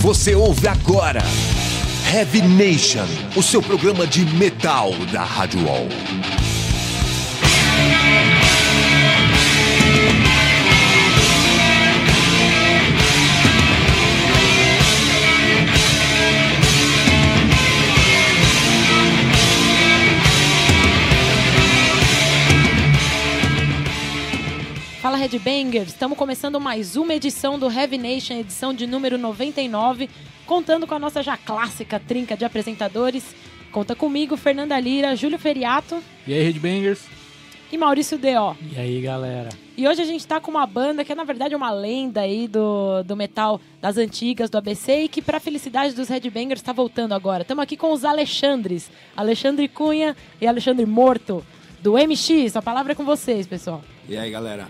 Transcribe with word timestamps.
Você 0.00 0.34
ouve 0.34 0.66
agora 0.66 1.20
Heavy 2.10 2.40
Nation, 2.40 3.06
o 3.36 3.42
seu 3.42 3.60
programa 3.60 4.06
de 4.06 4.24
metal 4.34 4.92
da 5.12 5.22
Rádio 5.22 5.62
Wall. 5.66 5.88
Fala 25.00 25.16
Headbangers, 25.16 25.88
estamos 25.88 26.16
começando 26.18 26.60
mais 26.60 26.94
uma 26.94 27.14
edição 27.14 27.58
do 27.58 27.70
Heavy 27.70 27.96
Nation, 27.96 28.34
edição 28.34 28.74
de 28.74 28.86
número 28.86 29.16
99, 29.16 30.10
contando 30.46 30.86
com 30.86 30.94
a 30.94 30.98
nossa 30.98 31.22
já 31.22 31.38
clássica 31.38 31.98
trinca 31.98 32.36
de 32.36 32.44
apresentadores. 32.44 33.34
Conta 33.72 33.94
comigo, 33.94 34.36
Fernanda 34.36 34.78
Lira, 34.78 35.16
Júlio 35.16 35.38
Feriato 35.38 36.02
E 36.26 36.34
aí, 36.34 36.42
Headbangers? 36.42 37.04
e 37.72 37.78
Maurício 37.78 38.18
D.O. 38.18 38.56
E 38.74 38.78
aí, 38.78 39.00
galera? 39.00 39.48
E 39.76 39.86
hoje 39.88 40.02
a 40.02 40.04
gente 40.04 40.26
tá 40.26 40.38
com 40.40 40.50
uma 40.50 40.66
banda 40.66 41.04
que 41.04 41.12
é, 41.12 41.14
na 41.14 41.22
verdade, 41.24 41.54
uma 41.54 41.70
lenda 41.70 42.20
aí 42.22 42.46
do, 42.48 43.02
do 43.04 43.16
metal 43.16 43.60
das 43.80 43.96
antigas, 43.96 44.50
do 44.50 44.58
ABC, 44.58 45.04
e 45.04 45.08
que, 45.08 45.22
pra 45.22 45.38
felicidade 45.40 45.94
dos 45.94 46.08
Headbangers, 46.08 46.60
tá 46.62 46.72
voltando 46.72 47.14
agora. 47.14 47.42
Estamos 47.42 47.62
aqui 47.62 47.76
com 47.76 47.92
os 47.92 48.04
Alexandres, 48.04 48.90
Alexandre 49.16 49.68
Cunha 49.68 50.16
e 50.40 50.46
Alexandre 50.48 50.84
Morto, 50.84 51.46
do 51.80 51.92
MX. 51.92 52.56
A 52.56 52.60
palavra 52.60 52.92
é 52.92 52.94
com 52.96 53.04
vocês, 53.04 53.46
pessoal. 53.46 53.82
E 54.08 54.16
aí, 54.16 54.30
galera? 54.32 54.66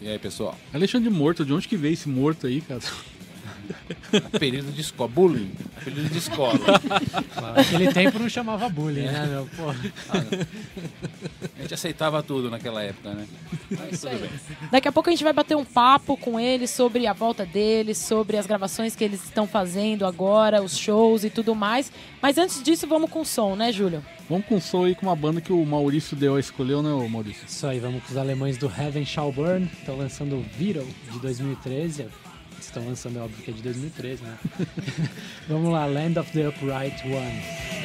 E 0.00 0.08
aí, 0.08 0.18
pessoal? 0.18 0.58
Alexandre 0.72 1.10
Morto, 1.10 1.44
de 1.44 1.52
onde 1.52 1.68
que 1.68 1.76
veio 1.76 1.92
esse 1.92 2.08
morto 2.08 2.46
aí, 2.46 2.60
cara? 2.62 2.80
Apelido 4.32 4.72
de 4.72 4.80
escola. 4.80 5.10
Bullying. 5.10 5.52
Apelido 5.76 6.08
de 6.08 6.18
escola. 6.18 6.58
Naquele 7.56 7.92
tempo 7.92 8.18
não 8.18 8.28
chamava 8.28 8.68
bullying, 8.68 9.02
né, 9.02 9.26
meu? 9.26 9.46
Pô. 9.56 9.70
A 11.39 11.39
gente 11.70 11.74
aceitava 11.74 12.22
tudo 12.22 12.50
naquela 12.50 12.82
época, 12.82 13.10
né? 13.10 13.26
Mas 13.70 14.00
tudo 14.00 14.18
bem. 14.18 14.30
Daqui 14.70 14.88
a 14.88 14.92
pouco 14.92 15.08
a 15.08 15.12
gente 15.12 15.22
vai 15.22 15.32
bater 15.32 15.56
um 15.56 15.64
papo 15.64 16.16
com 16.16 16.38
eles 16.38 16.70
sobre 16.70 17.06
a 17.06 17.12
volta 17.12 17.46
deles, 17.46 17.98
sobre 17.98 18.36
as 18.36 18.46
gravações 18.46 18.96
que 18.96 19.04
eles 19.04 19.24
estão 19.24 19.46
fazendo 19.46 20.04
agora, 20.04 20.62
os 20.62 20.76
shows 20.76 21.22
e 21.22 21.30
tudo 21.30 21.54
mais. 21.54 21.92
Mas 22.20 22.38
antes 22.38 22.62
disso, 22.62 22.86
vamos 22.86 23.10
com 23.10 23.20
o 23.20 23.24
som, 23.24 23.54
né, 23.54 23.70
Júlio? 23.70 24.04
Vamos 24.28 24.46
com 24.46 24.60
som 24.60 24.84
aí 24.84 24.94
com 24.94 25.06
uma 25.06 25.16
banda 25.16 25.40
que 25.40 25.52
o 25.52 25.64
Maurício 25.64 26.16
deu 26.16 26.38
escolheu, 26.38 26.82
né, 26.82 26.90
Maurício? 27.08 27.44
Isso 27.46 27.66
aí, 27.66 27.78
vamos 27.78 28.02
com 28.02 28.10
os 28.10 28.16
alemães 28.16 28.56
do 28.56 28.66
Heaven 28.66 29.04
Shall 29.04 29.32
Burn. 29.32 29.70
Estão 29.78 29.96
lançando 29.96 30.36
o 30.36 30.42
Viral 30.42 30.86
de 31.12 31.18
2013. 31.20 32.06
Estão 32.60 32.84
lançando, 32.86 33.18
é 33.18 33.22
óbvio 33.22 33.42
que 33.44 33.50
é 33.50 33.54
de 33.54 33.62
2013, 33.62 34.22
né? 34.22 34.38
vamos 35.48 35.72
lá, 35.72 35.86
Land 35.86 36.18
of 36.18 36.30
the 36.32 36.48
Upright 36.48 37.02
Ones. 37.06 37.79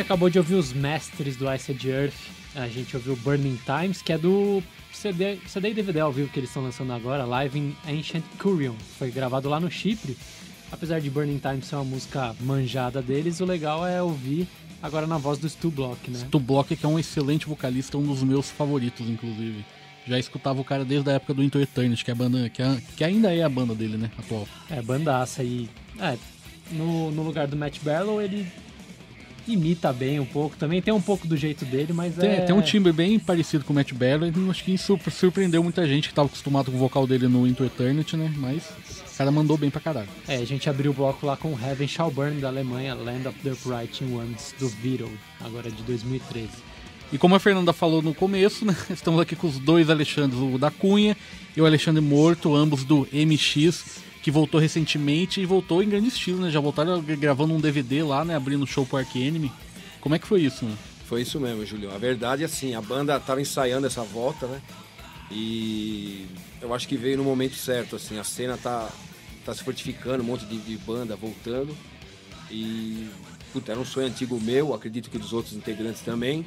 Gente 0.00 0.06
acabou 0.06 0.30
de 0.30 0.38
ouvir 0.38 0.54
os 0.54 0.72
mestres 0.72 1.36
do 1.36 1.52
Ice 1.54 1.72
Age 1.72 1.88
Earth. 1.90 2.14
A 2.54 2.66
gente 2.68 2.96
ouviu 2.96 3.14
Burning 3.16 3.58
Times, 3.66 4.00
que 4.00 4.12
é 4.12 4.18
do 4.18 4.62
CD, 4.92 5.38
CD 5.46 5.70
e 5.70 5.74
DVD 5.74 6.00
ao 6.00 6.10
vivo 6.12 6.30
que 6.30 6.40
eles 6.40 6.48
estão 6.50 6.62
lançando 6.62 6.92
agora, 6.92 7.24
Live 7.24 7.58
in 7.58 7.76
Ancient 7.86 8.24
Curium. 8.38 8.74
Foi 8.98 9.10
gravado 9.10 9.48
lá 9.48 9.60
no 9.60 9.70
Chipre. 9.70 10.16
Apesar 10.72 11.00
de 11.00 11.10
Burning 11.10 11.38
Times 11.38 11.66
ser 11.66 11.74
uma 11.76 11.84
música 11.84 12.34
manjada 12.40 13.02
deles, 13.02 13.40
o 13.40 13.44
legal 13.44 13.86
é 13.86 14.02
ouvir 14.02 14.48
agora 14.82 15.06
na 15.06 15.18
voz 15.18 15.38
do 15.38 15.48
Stu 15.48 15.70
Block, 15.70 16.10
né? 16.10 16.26
Tu 16.30 16.40
Block, 16.40 16.74
que 16.74 16.86
é 16.86 16.88
um 16.88 16.98
excelente 16.98 17.46
vocalista, 17.46 17.98
um 17.98 18.02
dos 18.02 18.22
meus 18.22 18.50
favoritos, 18.50 19.06
inclusive. 19.08 19.64
Já 20.06 20.18
escutava 20.18 20.60
o 20.60 20.64
cara 20.64 20.84
desde 20.84 21.10
a 21.10 21.14
época 21.14 21.34
do 21.34 21.42
Into 21.44 21.60
Eternity, 21.60 22.04
que, 22.04 22.10
é 22.10 22.14
a 22.14 22.16
banda, 22.16 22.48
que, 22.48 22.62
é- 22.62 22.80
que 22.96 23.04
ainda 23.04 23.34
é 23.34 23.42
a 23.42 23.48
banda 23.48 23.74
dele, 23.74 23.96
né, 23.98 24.10
atual. 24.18 24.48
É, 24.70 24.80
bandaça. 24.80 25.42
E, 25.44 25.68
é, 25.98 26.16
no, 26.72 27.10
no 27.10 27.22
lugar 27.22 27.46
do 27.46 27.56
Matt 27.56 27.78
Barlow, 27.82 28.22
ele 28.22 28.46
imita 29.48 29.92
bem 29.92 30.20
um 30.20 30.24
pouco. 30.26 30.56
Também 30.56 30.80
tem 30.82 30.92
um 30.92 31.00
pouco 31.00 31.26
do 31.26 31.36
jeito 31.36 31.64
dele, 31.64 31.92
mas 31.92 32.14
Tem, 32.14 32.30
é... 32.30 32.40
tem 32.42 32.54
um 32.54 32.62
timbre 32.62 32.92
bem 32.92 33.18
parecido 33.18 33.64
com 33.64 33.72
o 33.72 33.76
Matt 33.76 33.92
Bello, 33.92 34.26
e 34.26 34.50
acho 34.50 34.64
que 34.64 34.76
surpre- 34.78 35.10
surpreendeu 35.10 35.62
muita 35.62 35.86
gente 35.86 36.04
que 36.08 36.12
estava 36.12 36.26
acostumado 36.26 36.70
com 36.70 36.76
o 36.76 36.80
vocal 36.80 37.06
dele 37.06 37.28
no 37.28 37.46
Into 37.46 37.64
Eternity, 37.64 38.16
né, 38.16 38.32
mas 38.36 38.64
o 39.12 39.16
cara 39.18 39.30
mandou 39.30 39.56
bem 39.56 39.70
pra 39.70 39.80
caralho. 39.80 40.08
É, 40.28 40.36
a 40.36 40.44
gente 40.44 40.68
abriu 40.70 40.90
o 40.92 40.94
bloco 40.94 41.26
lá 41.26 41.36
com 41.36 41.50
Heaven 41.58 41.88
Shall 41.88 42.10
Burn 42.10 42.40
da 42.40 42.48
Alemanha, 42.48 42.94
Land 42.94 43.28
of 43.28 43.38
the 43.40 43.50
Upright 43.52 44.02
Ones 44.04 44.54
do 44.58 44.68
Beatle, 44.82 45.10
agora 45.40 45.70
de 45.70 45.82
2013. 45.82 46.48
E 47.12 47.18
como 47.18 47.34
a 47.34 47.40
Fernanda 47.40 47.72
falou 47.72 48.00
no 48.00 48.14
começo, 48.14 48.64
né, 48.64 48.76
estamos 48.88 49.20
aqui 49.20 49.34
com 49.34 49.46
os 49.48 49.58
dois 49.58 49.90
Alexandres, 49.90 50.40
o 50.40 50.56
da 50.58 50.70
Cunha 50.70 51.16
e 51.56 51.60
o 51.60 51.66
Alexandre 51.66 52.00
Morto, 52.00 52.54
ambos 52.54 52.84
do 52.84 53.06
MX, 53.12 53.84
que 54.22 54.30
voltou 54.30 54.60
recentemente 54.60 55.40
e 55.40 55.46
voltou 55.46 55.82
em 55.82 55.88
grande 55.88 56.08
estilo, 56.08 56.40
né? 56.40 56.50
Já 56.50 56.60
voltaram 56.60 57.00
gravando 57.02 57.54
um 57.54 57.60
DVD 57.60 58.02
lá, 58.02 58.24
né? 58.24 58.36
Abrindo 58.36 58.66
show 58.66 58.84
pro 58.84 58.98
Ark 58.98 59.16
Enemy. 59.16 59.50
Como 60.00 60.14
é 60.14 60.18
que 60.18 60.26
foi 60.26 60.42
isso, 60.42 60.64
né? 60.64 60.76
Foi 61.06 61.22
isso 61.22 61.40
mesmo, 61.40 61.64
Julião. 61.64 61.94
A 61.94 61.98
verdade 61.98 62.42
é 62.42 62.46
assim, 62.46 62.74
a 62.74 62.80
banda 62.80 63.18
tava 63.18 63.40
ensaiando 63.40 63.86
essa 63.86 64.02
volta, 64.02 64.46
né? 64.46 64.60
E 65.30 66.26
eu 66.60 66.74
acho 66.74 66.86
que 66.86 66.96
veio 66.96 67.16
no 67.16 67.24
momento 67.24 67.54
certo, 67.54 67.96
assim. 67.96 68.18
A 68.18 68.24
cena 68.24 68.56
tá, 68.56 68.90
tá 69.44 69.54
se 69.54 69.62
fortificando, 69.62 70.22
um 70.22 70.26
monte 70.26 70.44
de, 70.44 70.58
de 70.58 70.76
banda 70.78 71.16
voltando. 71.16 71.76
E, 72.50 73.08
puta, 73.52 73.72
era 73.72 73.80
um 73.80 73.84
sonho 73.84 74.06
antigo 74.08 74.40
meu, 74.40 74.74
acredito 74.74 75.10
que 75.10 75.18
dos 75.18 75.32
outros 75.32 75.54
integrantes 75.54 76.02
também. 76.02 76.44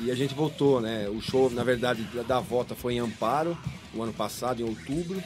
E 0.00 0.10
a 0.10 0.14
gente 0.14 0.34
voltou, 0.34 0.80
né? 0.80 1.08
O 1.08 1.20
show, 1.20 1.50
na 1.50 1.64
verdade, 1.64 2.02
da, 2.26 2.40
volta 2.40 2.74
foi 2.74 2.94
em 2.94 2.98
Amparo, 2.98 3.56
o 3.94 4.02
ano 4.02 4.12
passado, 4.12 4.60
em 4.60 4.64
outubro. 4.64 5.22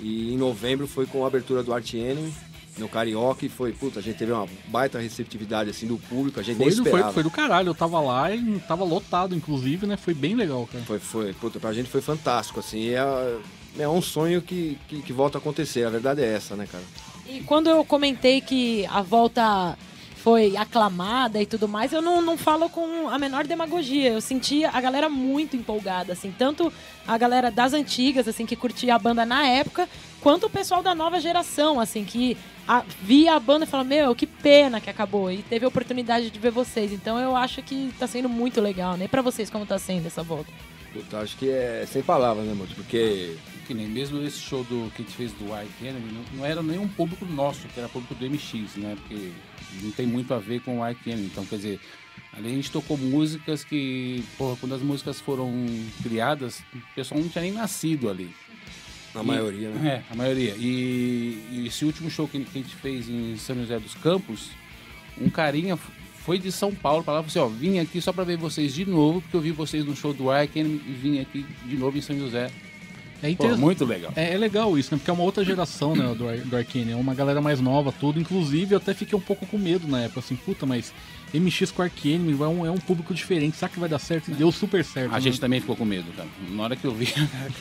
E 0.00 0.32
em 0.34 0.36
novembro 0.36 0.86
foi 0.86 1.06
com 1.06 1.24
a 1.24 1.26
abertura 1.26 1.62
do 1.62 1.72
Art 1.72 1.94
Enemy, 1.94 2.32
no 2.78 2.88
Carioca. 2.88 3.46
E 3.46 3.48
foi, 3.48 3.72
puta, 3.72 3.98
a 4.00 4.02
gente 4.02 4.16
teve 4.18 4.32
uma 4.32 4.46
baita 4.68 4.98
receptividade, 4.98 5.70
assim, 5.70 5.86
do 5.86 5.96
público. 5.96 6.38
A 6.38 6.42
gente 6.42 6.56
Foi, 6.56 6.66
nem 6.66 6.74
esperava. 6.74 7.04
foi, 7.04 7.12
foi 7.14 7.22
do 7.22 7.30
caralho, 7.30 7.68
eu 7.70 7.74
tava 7.74 8.00
lá 8.00 8.34
e 8.34 8.58
tava 8.60 8.84
lotado, 8.84 9.34
inclusive, 9.34 9.86
né? 9.86 9.96
Foi 9.96 10.14
bem 10.14 10.34
legal, 10.34 10.68
cara. 10.70 10.84
Foi, 10.84 10.98
foi, 10.98 11.32
puta, 11.32 11.58
pra 11.58 11.72
gente 11.72 11.88
foi 11.88 12.00
fantástico, 12.00 12.60
assim, 12.60 12.90
é, 12.90 13.38
é 13.78 13.88
um 13.88 14.02
sonho 14.02 14.42
que, 14.42 14.78
que, 14.88 15.02
que 15.02 15.12
volta 15.12 15.38
a 15.38 15.40
acontecer, 15.40 15.84
a 15.84 15.90
verdade 15.90 16.22
é 16.22 16.34
essa, 16.34 16.54
né, 16.56 16.66
cara? 16.70 16.84
E 17.28 17.40
quando 17.40 17.68
eu 17.68 17.84
comentei 17.84 18.40
que 18.40 18.86
a 18.86 19.02
volta 19.02 19.76
foi 20.26 20.56
aclamada 20.56 21.40
e 21.40 21.46
tudo 21.46 21.68
mais, 21.68 21.92
eu 21.92 22.02
não, 22.02 22.20
não 22.20 22.36
falo 22.36 22.68
com 22.68 23.08
a 23.08 23.16
menor 23.16 23.46
demagogia. 23.46 24.10
Eu 24.10 24.20
senti 24.20 24.64
a 24.64 24.80
galera 24.80 25.08
muito 25.08 25.54
empolgada, 25.56 26.14
assim, 26.14 26.34
tanto 26.36 26.72
a 27.06 27.16
galera 27.16 27.48
das 27.48 27.72
antigas, 27.72 28.26
assim, 28.26 28.44
que 28.44 28.56
curtia 28.56 28.96
a 28.96 28.98
banda 28.98 29.24
na 29.24 29.46
época, 29.46 29.88
quanto 30.20 30.46
o 30.46 30.50
pessoal 30.50 30.82
da 30.82 30.96
nova 30.96 31.20
geração, 31.20 31.78
assim, 31.78 32.04
que 32.04 32.36
a- 32.66 32.82
via 33.00 33.34
a 33.36 33.38
banda 33.38 33.66
e 33.66 33.68
falava, 33.68 33.88
meu, 33.88 34.16
que 34.16 34.26
pena 34.26 34.80
que 34.80 34.90
acabou. 34.90 35.30
E 35.30 35.44
teve 35.44 35.64
a 35.64 35.68
oportunidade 35.68 36.28
de 36.28 36.38
ver 36.40 36.50
vocês. 36.50 36.90
Então 36.92 37.20
eu 37.20 37.36
acho 37.36 37.62
que 37.62 37.94
tá 37.96 38.08
sendo 38.08 38.28
muito 38.28 38.60
legal, 38.60 38.96
né? 38.96 39.04
E 39.04 39.08
pra 39.08 39.22
vocês, 39.22 39.48
como 39.48 39.64
tá 39.64 39.78
sendo 39.78 40.08
essa 40.08 40.24
volta? 40.24 40.50
Puta, 40.92 41.18
acho 41.18 41.36
que 41.36 41.48
é 41.48 41.86
sem 41.86 42.02
palavras, 42.02 42.44
né, 42.44 42.52
mano? 42.52 42.68
Porque 42.74 43.36
Que 43.66 43.74
nem 43.74 43.88
mesmo 43.88 44.22
esse 44.22 44.38
show 44.38 44.62
do, 44.64 44.90
que 44.94 45.02
a 45.02 45.04
gente 45.04 45.16
fez 45.16 45.32
do 45.32 45.52
White 45.52 45.72
Enemy, 45.84 46.12
não, 46.12 46.38
não 46.38 46.46
era 46.46 46.62
nenhum 46.62 46.86
público 46.86 47.24
nosso, 47.26 47.66
que 47.68 47.78
era 47.80 47.88
público 47.88 48.14
do 48.14 48.30
MX, 48.30 48.76
né? 48.76 48.96
Porque 49.00 49.32
não 49.82 49.90
tem 49.90 50.06
muito 50.06 50.32
a 50.32 50.38
ver 50.38 50.60
com 50.60 50.78
o 50.78 50.84
White 50.84 51.00
Enemy. 51.10 51.26
Então, 51.26 51.44
quer 51.44 51.56
dizer, 51.56 51.80
ali 52.32 52.48
a 52.48 52.54
gente 52.54 52.70
tocou 52.70 52.96
músicas 52.96 53.64
que, 53.64 54.22
porra, 54.38 54.56
quando 54.60 54.74
as 54.74 54.82
músicas 54.82 55.20
foram 55.20 55.52
criadas, 56.02 56.60
o 56.74 56.94
pessoal 56.94 57.20
não 57.20 57.28
tinha 57.28 57.42
nem 57.42 57.52
nascido 57.52 58.08
ali. 58.08 58.30
a 59.14 59.20
E- 59.22 59.26
maioria, 59.26 59.70
né? 59.70 60.04
É, 60.08 60.12
a 60.12 60.14
maioria. 60.16 60.54
E, 60.58 61.42
e 61.50 61.64
esse 61.66 61.84
último 61.84 62.08
show 62.08 62.28
que, 62.28 62.38
que 62.44 62.58
a 62.58 62.62
gente 62.62 62.74
fez 62.76 63.08
em 63.08 63.36
São 63.36 63.56
José 63.56 63.78
dos 63.80 63.94
Campos, 63.94 64.50
um 65.20 65.28
carinha 65.28 65.76
foi 65.76 66.38
de 66.38 66.52
São 66.52 66.74
Paulo 66.74 67.02
para 67.02 67.14
lá 67.14 67.20
e 67.20 67.30
falou 67.30 67.48
assim, 67.48 67.54
ó, 67.54 67.58
vim 67.58 67.78
aqui 67.78 68.00
só 68.00 68.12
para 68.12 68.24
ver 68.24 68.36
vocês 68.36 68.74
de 68.74 68.84
novo, 68.84 69.20
porque 69.22 69.36
eu 69.36 69.40
vi 69.40 69.50
vocês 69.52 69.84
no 69.84 69.96
show 69.96 70.12
do 70.12 70.30
Ark 70.30 70.56
e 70.56 70.62
vim 70.62 71.18
aqui 71.20 71.44
de 71.64 71.76
novo 71.76 71.96
em 71.98 72.00
São 72.00 72.16
José. 72.18 72.50
É 73.22 73.34
Pô, 73.34 73.56
muito 73.56 73.84
legal. 73.84 74.12
É, 74.14 74.34
é 74.34 74.36
legal 74.38 74.78
isso, 74.78 74.92
né? 74.94 74.98
Porque 74.98 75.10
é 75.10 75.14
uma 75.14 75.22
outra 75.22 75.44
geração, 75.44 75.96
né, 75.96 76.14
do, 76.14 76.28
Ar- 76.28 76.36
do 76.38 76.56
Arcane. 76.56 76.92
É 76.92 76.96
uma 76.96 77.14
galera 77.14 77.40
mais 77.40 77.60
nova, 77.60 77.90
tudo. 77.92 78.20
Inclusive, 78.20 78.74
eu 78.74 78.78
até 78.78 78.92
fiquei 78.94 79.16
um 79.18 79.22
pouco 79.22 79.46
com 79.46 79.56
medo 79.58 79.88
na 79.88 80.02
época, 80.02 80.20
assim, 80.20 80.36
puta, 80.36 80.66
mas 80.66 80.92
MX 81.34 81.70
com 81.72 81.82
Arcane 81.82 82.32
é 82.32 82.46
um, 82.46 82.64
é 82.66 82.70
um 82.70 82.78
público 82.78 83.12
diferente. 83.12 83.56
Será 83.56 83.68
que 83.68 83.78
vai 83.80 83.88
dar 83.88 83.98
certo? 83.98 84.30
Deu 84.30 84.50
super 84.52 84.84
certo. 84.84 85.10
A 85.10 85.14
né? 85.16 85.20
gente 85.20 85.40
também 85.40 85.60
ficou 85.60 85.76
com 85.76 85.84
medo, 85.84 86.10
cara. 86.16 86.28
Na 86.50 86.62
hora 86.62 86.76
que 86.76 86.84
eu 86.86 86.94
vi 86.94 87.12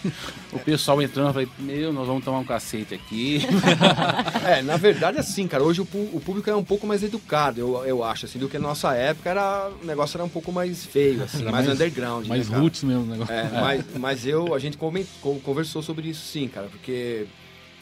o 0.54 0.60
pessoal 0.60 1.02
entrando, 1.02 1.28
eu 1.30 1.34
falei, 1.34 1.48
meu, 1.60 1.92
nós 1.92 2.08
vamos 2.08 2.24
tomar 2.24 2.40
um 2.40 2.44
cacete 2.46 2.94
aqui. 2.94 3.42
É, 4.46 4.62
na 4.62 4.78
verdade, 4.78 5.18
assim, 5.18 5.48
cara, 5.48 5.64
hoje 5.64 5.82
o, 5.82 5.88
o 6.14 6.22
público 6.24 6.48
é 6.50 6.56
um 6.56 6.64
pouco 6.64 6.86
mais 6.86 7.02
educado, 7.02 7.60
eu, 7.60 7.84
eu 7.86 8.04
acho, 8.04 8.26
assim, 8.28 8.38
do 8.38 8.48
que 8.48 8.60
na 8.60 8.68
nossa 8.68 8.94
época 8.94 9.30
era, 9.32 9.72
o 9.82 9.86
negócio 9.86 10.16
era 10.18 10.24
um 10.24 10.30
pouco 10.30 10.52
mais 10.52 10.86
feio, 10.86 11.24
assim, 11.24 11.42
Era 11.42 11.52
mais, 11.52 11.66
mais- 11.66 11.80
underground, 11.80 12.28
Mais 12.28 12.46
né, 12.48 12.52
cara? 12.52 12.62
roots 12.62 12.84
mesmo 12.84 13.04
o 13.04 13.06
negócio. 13.08 13.34
É, 13.34 13.50
mas, 13.60 13.86
mas 13.98 14.26
eu, 14.28 14.54
a 14.54 14.60
gente 14.60 14.78
comen- 14.78 15.08
co- 15.22 15.40
conversou 15.44 15.82
sobre 15.82 16.10
isso 16.10 16.24
sim, 16.28 16.48
cara, 16.48 16.68
porque 16.68 17.26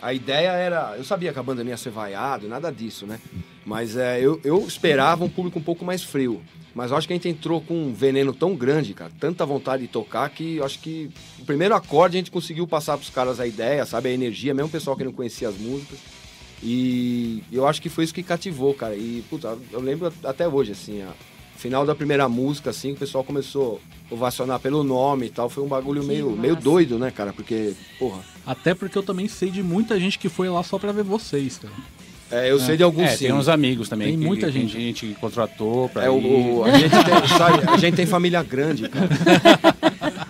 a 0.01 0.13
ideia 0.13 0.49
era. 0.51 0.95
Eu 0.97 1.03
sabia 1.03 1.33
que 1.33 1.39
a 1.39 1.43
banda 1.43 1.63
não 1.63 1.69
ia 1.71 1.77
ser 1.77 1.89
vaiado, 1.89 2.47
nada 2.47 2.71
disso, 2.71 3.05
né? 3.05 3.19
Mas 3.65 3.95
é, 3.95 4.19
eu, 4.19 4.39
eu 4.43 4.65
esperava 4.67 5.23
um 5.23 5.29
público 5.29 5.59
um 5.59 5.63
pouco 5.63 5.85
mais 5.85 6.03
frio. 6.03 6.41
Mas 6.75 6.89
eu 6.89 6.97
acho 6.97 7.05
que 7.07 7.13
a 7.13 7.15
gente 7.15 7.29
entrou 7.29 7.61
com 7.61 7.75
um 7.75 7.93
veneno 7.93 8.33
tão 8.33 8.55
grande, 8.55 8.93
cara, 8.95 9.11
tanta 9.19 9.45
vontade 9.45 9.83
de 9.83 9.87
tocar, 9.87 10.27
que 10.29 10.55
eu 10.55 10.65
acho 10.65 10.79
que 10.79 11.09
o 11.39 11.45
primeiro 11.45 11.75
acorde 11.75 12.17
a 12.17 12.19
gente 12.19 12.31
conseguiu 12.31 12.65
passar 12.65 12.97
pros 12.97 13.11
caras 13.11 13.39
a 13.39 13.45
ideia, 13.45 13.85
sabe, 13.85 14.09
a 14.09 14.11
energia, 14.11 14.55
mesmo 14.55 14.69
o 14.69 14.71
pessoal 14.71 14.97
que 14.97 15.03
não 15.03 15.13
conhecia 15.13 15.47
as 15.47 15.57
músicas. 15.57 15.99
E 16.63 17.43
eu 17.51 17.67
acho 17.67 17.81
que 17.81 17.89
foi 17.89 18.05
isso 18.05 18.13
que 18.13 18.23
cativou, 18.23 18.73
cara. 18.73 18.95
E, 18.95 19.23
puta, 19.29 19.57
eu 19.71 19.81
lembro 19.81 20.11
até 20.23 20.47
hoje, 20.47 20.71
assim, 20.71 21.01
a 21.01 21.09
final 21.57 21.85
da 21.85 21.93
primeira 21.93 22.27
música, 22.27 22.69
assim, 22.69 22.93
o 22.93 22.95
pessoal 22.95 23.23
começou 23.23 23.79
a 24.09 24.13
ovacionar 24.13 24.59
pelo 24.59 24.83
nome 24.83 25.27
e 25.27 25.29
tal. 25.29 25.49
Foi 25.49 25.63
um 25.63 25.67
bagulho 25.67 26.01
Que 26.01 26.07
meio, 26.07 26.29
massa. 26.29 26.41
meio 26.41 26.55
doido, 26.55 26.97
né, 26.97 27.11
cara? 27.11 27.33
Porque, 27.33 27.73
porra, 27.99 28.23
Até 28.45 28.73
porque 28.73 28.97
eu 28.97 29.03
também 29.03 29.27
sei 29.27 29.51
de 29.51 29.61
muita 29.61 29.99
gente 29.99 30.17
que 30.17 30.29
foi 30.29 30.49
lá 30.49 30.63
só 30.63 30.79
pra 30.79 30.91
ver 30.91 31.03
vocês, 31.03 31.57
cara. 31.57 31.73
É, 32.33 32.51
eu 32.51 32.59
sei 32.59 32.75
de 32.77 32.83
alguns 32.83 33.05
É, 33.09 33.15
sim. 33.15 33.25
tem 33.25 33.33
uns 33.33 33.47
amigos 33.47 33.87
também. 33.89 34.09
Tem 34.09 34.19
que- 34.19 34.25
muita 34.25 34.47
que 34.47 34.51
gente. 34.53 34.75
A 34.75 34.79
gente 34.79 35.17
contratou 35.19 35.89
pra 35.89 36.05
É, 36.05 36.09
o, 36.09 36.63
a, 36.65 36.71
gente 36.77 36.89
tem, 36.91 37.27
sabe, 37.37 37.69
a 37.69 37.77
gente 37.77 37.95
tem 37.95 38.05
família 38.05 38.41
grande, 38.43 38.89
cara. 38.89 39.09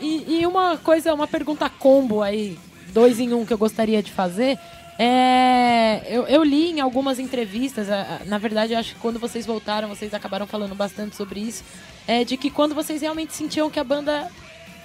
E, 0.00 0.40
e 0.40 0.46
uma 0.46 0.76
coisa, 0.76 1.12
uma 1.14 1.26
pergunta 1.26 1.68
combo 1.68 2.22
aí, 2.22 2.58
dois 2.92 3.18
em 3.18 3.32
um 3.32 3.44
que 3.44 3.52
eu 3.52 3.58
gostaria 3.58 4.02
de 4.02 4.12
fazer. 4.12 4.58
É, 4.98 6.02
eu, 6.08 6.26
eu 6.26 6.42
li 6.44 6.70
em 6.70 6.80
algumas 6.80 7.18
entrevistas, 7.18 7.88
na 8.26 8.38
verdade, 8.38 8.72
eu 8.72 8.78
acho 8.78 8.94
que 8.94 9.00
quando 9.00 9.18
vocês 9.18 9.44
voltaram, 9.44 9.88
vocês 9.88 10.14
acabaram 10.14 10.46
falando 10.46 10.74
bastante 10.74 11.16
sobre 11.16 11.40
isso, 11.40 11.64
é, 12.06 12.24
de 12.24 12.36
que 12.36 12.50
quando 12.50 12.74
vocês 12.74 13.02
realmente 13.02 13.34
sentiam 13.34 13.68
que 13.70 13.80
a 13.80 13.84
banda 13.84 14.28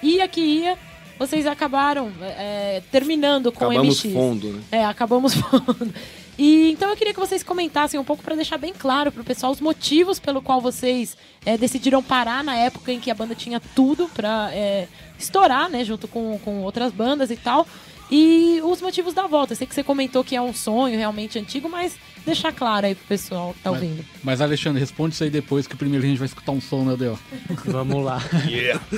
ia 0.01 0.27
que 0.27 0.41
ia, 0.41 0.77
vocês 1.19 1.45
acabaram 1.45 2.11
é, 2.21 2.81
terminando 2.91 3.51
com 3.51 3.65
Acabamos 3.65 4.03
o 4.03 4.07
MX. 4.07 4.13
fundo, 4.17 4.47
né? 4.53 4.61
É, 4.71 4.85
acabamos 4.85 5.33
fundo. 5.39 5.93
E 6.37 6.71
então 6.71 6.89
eu 6.89 6.95
queria 6.95 7.13
que 7.13 7.19
vocês 7.19 7.43
comentassem 7.43 7.99
um 7.99 8.03
pouco 8.03 8.23
para 8.23 8.35
deixar 8.35 8.57
bem 8.57 8.73
claro 8.73 9.11
pro 9.11 9.23
pessoal 9.23 9.51
os 9.51 9.61
motivos 9.61 10.19
pelo 10.19 10.41
qual 10.41 10.61
vocês 10.61 11.17
é, 11.45 11.57
decidiram 11.57 12.01
parar 12.01 12.43
na 12.43 12.55
época 12.55 12.91
em 12.91 12.99
que 12.99 13.11
a 13.11 13.15
banda 13.15 13.35
tinha 13.35 13.59
tudo 13.75 14.09
pra 14.09 14.49
é, 14.53 14.87
estourar, 15.19 15.69
né, 15.69 15.83
junto 15.83 16.07
com, 16.07 16.39
com 16.39 16.61
outras 16.61 16.91
bandas 16.91 17.31
e 17.31 17.35
tal. 17.35 17.67
E 18.11 18.59
os 18.65 18.81
motivos 18.81 19.13
da 19.13 19.25
volta. 19.25 19.53
Eu 19.53 19.57
sei 19.57 19.65
que 19.65 19.73
você 19.73 19.83
comentou 19.83 20.21
que 20.21 20.35
é 20.35 20.41
um 20.41 20.53
sonho 20.53 20.97
realmente 20.97 21.39
antigo, 21.39 21.69
mas 21.69 21.95
deixar 22.25 22.51
claro 22.51 22.85
aí 22.85 22.93
pro 22.93 23.07
pessoal 23.07 23.53
que 23.53 23.61
tá 23.61 23.71
ouvindo. 23.71 24.03
Mas, 24.21 24.41
Alexandre, 24.41 24.81
responde 24.81 25.13
isso 25.15 25.23
aí 25.23 25.29
depois, 25.29 25.65
que 25.65 25.77
primeiro 25.77 26.05
a 26.05 26.09
gente 26.09 26.17
vai 26.17 26.25
escutar 26.25 26.51
um 26.51 26.59
som, 26.59 26.83
né, 26.83 26.97
Del? 26.97 27.17
Vamos 27.65 28.03
lá. 28.03 28.21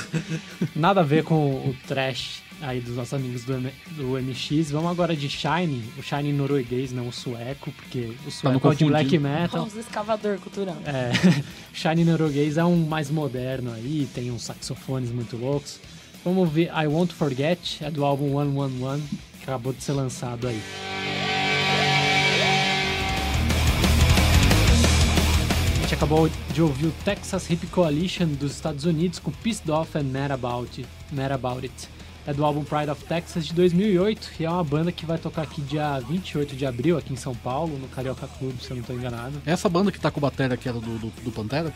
Nada 0.75 1.01
a 1.01 1.03
ver 1.03 1.23
com 1.23 1.35
o 1.35 1.75
trash 1.87 2.41
aí 2.63 2.79
dos 2.79 2.95
nossos 2.95 3.13
amigos 3.13 3.43
do, 3.43 3.53
M- 3.53 3.71
do 3.91 4.03
MX. 4.21 4.71
Vamos 4.71 4.89
agora 4.91 5.15
de 5.15 5.29
Shine, 5.29 5.83
o 5.97 6.01
Shine 6.01 6.31
norueguês, 6.33 6.91
não 6.91 7.07
o 7.07 7.11
sueco, 7.13 7.71
porque 7.71 7.99
o 7.99 8.23
não 8.23 8.31
sueco 8.31 8.71
é 8.71 8.75
de 8.75 8.85
black 8.85 9.17
metal. 9.19 9.59
Vamos 9.61 9.75
escavador 9.75 10.39
cultural. 10.39 10.77
É, 10.85 11.11
Shine 11.73 12.03
norueguês 12.05 12.57
é 12.57 12.63
um 12.65 12.85
mais 12.85 13.09
moderno 13.09 13.71
aí, 13.73 14.07
tem 14.13 14.31
uns 14.31 14.43
saxofones 14.43 15.11
muito 15.11 15.35
loucos. 15.37 15.79
Vamos 16.23 16.39
ouvir 16.39 16.69
I 16.69 16.87
Won't 16.87 17.13
Forget, 17.13 17.81
é 17.83 17.91
do 17.91 18.05
álbum 18.05 18.31
111, 18.41 19.03
que 19.39 19.43
acabou 19.43 19.73
de 19.73 19.83
ser 19.83 19.91
lançado 19.91 20.47
aí. 20.47 20.61
A 25.77 25.81
gente 25.81 25.95
acabou 25.95 26.29
de 26.53 26.61
ouvir 26.61 26.87
o 26.87 26.91
Texas 27.03 27.49
Hip 27.49 27.67
Coalition 27.67 28.27
dos 28.27 28.53
Estados 28.53 28.85
Unidos 28.85 29.19
com 29.19 29.31
Pissed 29.31 29.69
Off 29.69 29.97
and 29.97 30.03
Mad 30.03 30.31
About 30.31 30.69
It. 30.77 30.85
Mad 31.11 31.31
About 31.31 31.61
It. 31.65 31.73
É 32.25 32.33
do 32.33 32.45
álbum 32.45 32.63
Pride 32.63 32.89
of 32.89 33.03
Texas 33.03 33.45
de 33.45 33.53
2008 33.53 34.29
e 34.39 34.45
é 34.45 34.49
uma 34.49 34.63
banda 34.63 34.91
que 34.93 35.05
vai 35.05 35.17
tocar 35.17 35.41
aqui 35.41 35.61
dia 35.61 35.99
28 35.99 36.55
de 36.55 36.65
abril, 36.65 36.97
aqui 36.97 37.11
em 37.11 37.17
São 37.17 37.35
Paulo, 37.35 37.77
no 37.77 37.87
Carioca 37.89 38.27
Club, 38.39 38.57
se 38.61 38.71
eu 38.71 38.75
não 38.75 38.81
estou 38.81 38.95
enganado. 38.95 39.41
Essa 39.45 39.67
banda 39.67 39.91
que 39.91 39.99
tá 39.99 40.09
com 40.09 40.19
o 40.19 40.21
batera 40.21 40.55
que 40.55 40.69
era 40.69 40.79
do, 40.79 40.97
do, 40.99 41.07
do 41.21 41.31
Pantera? 41.31 41.73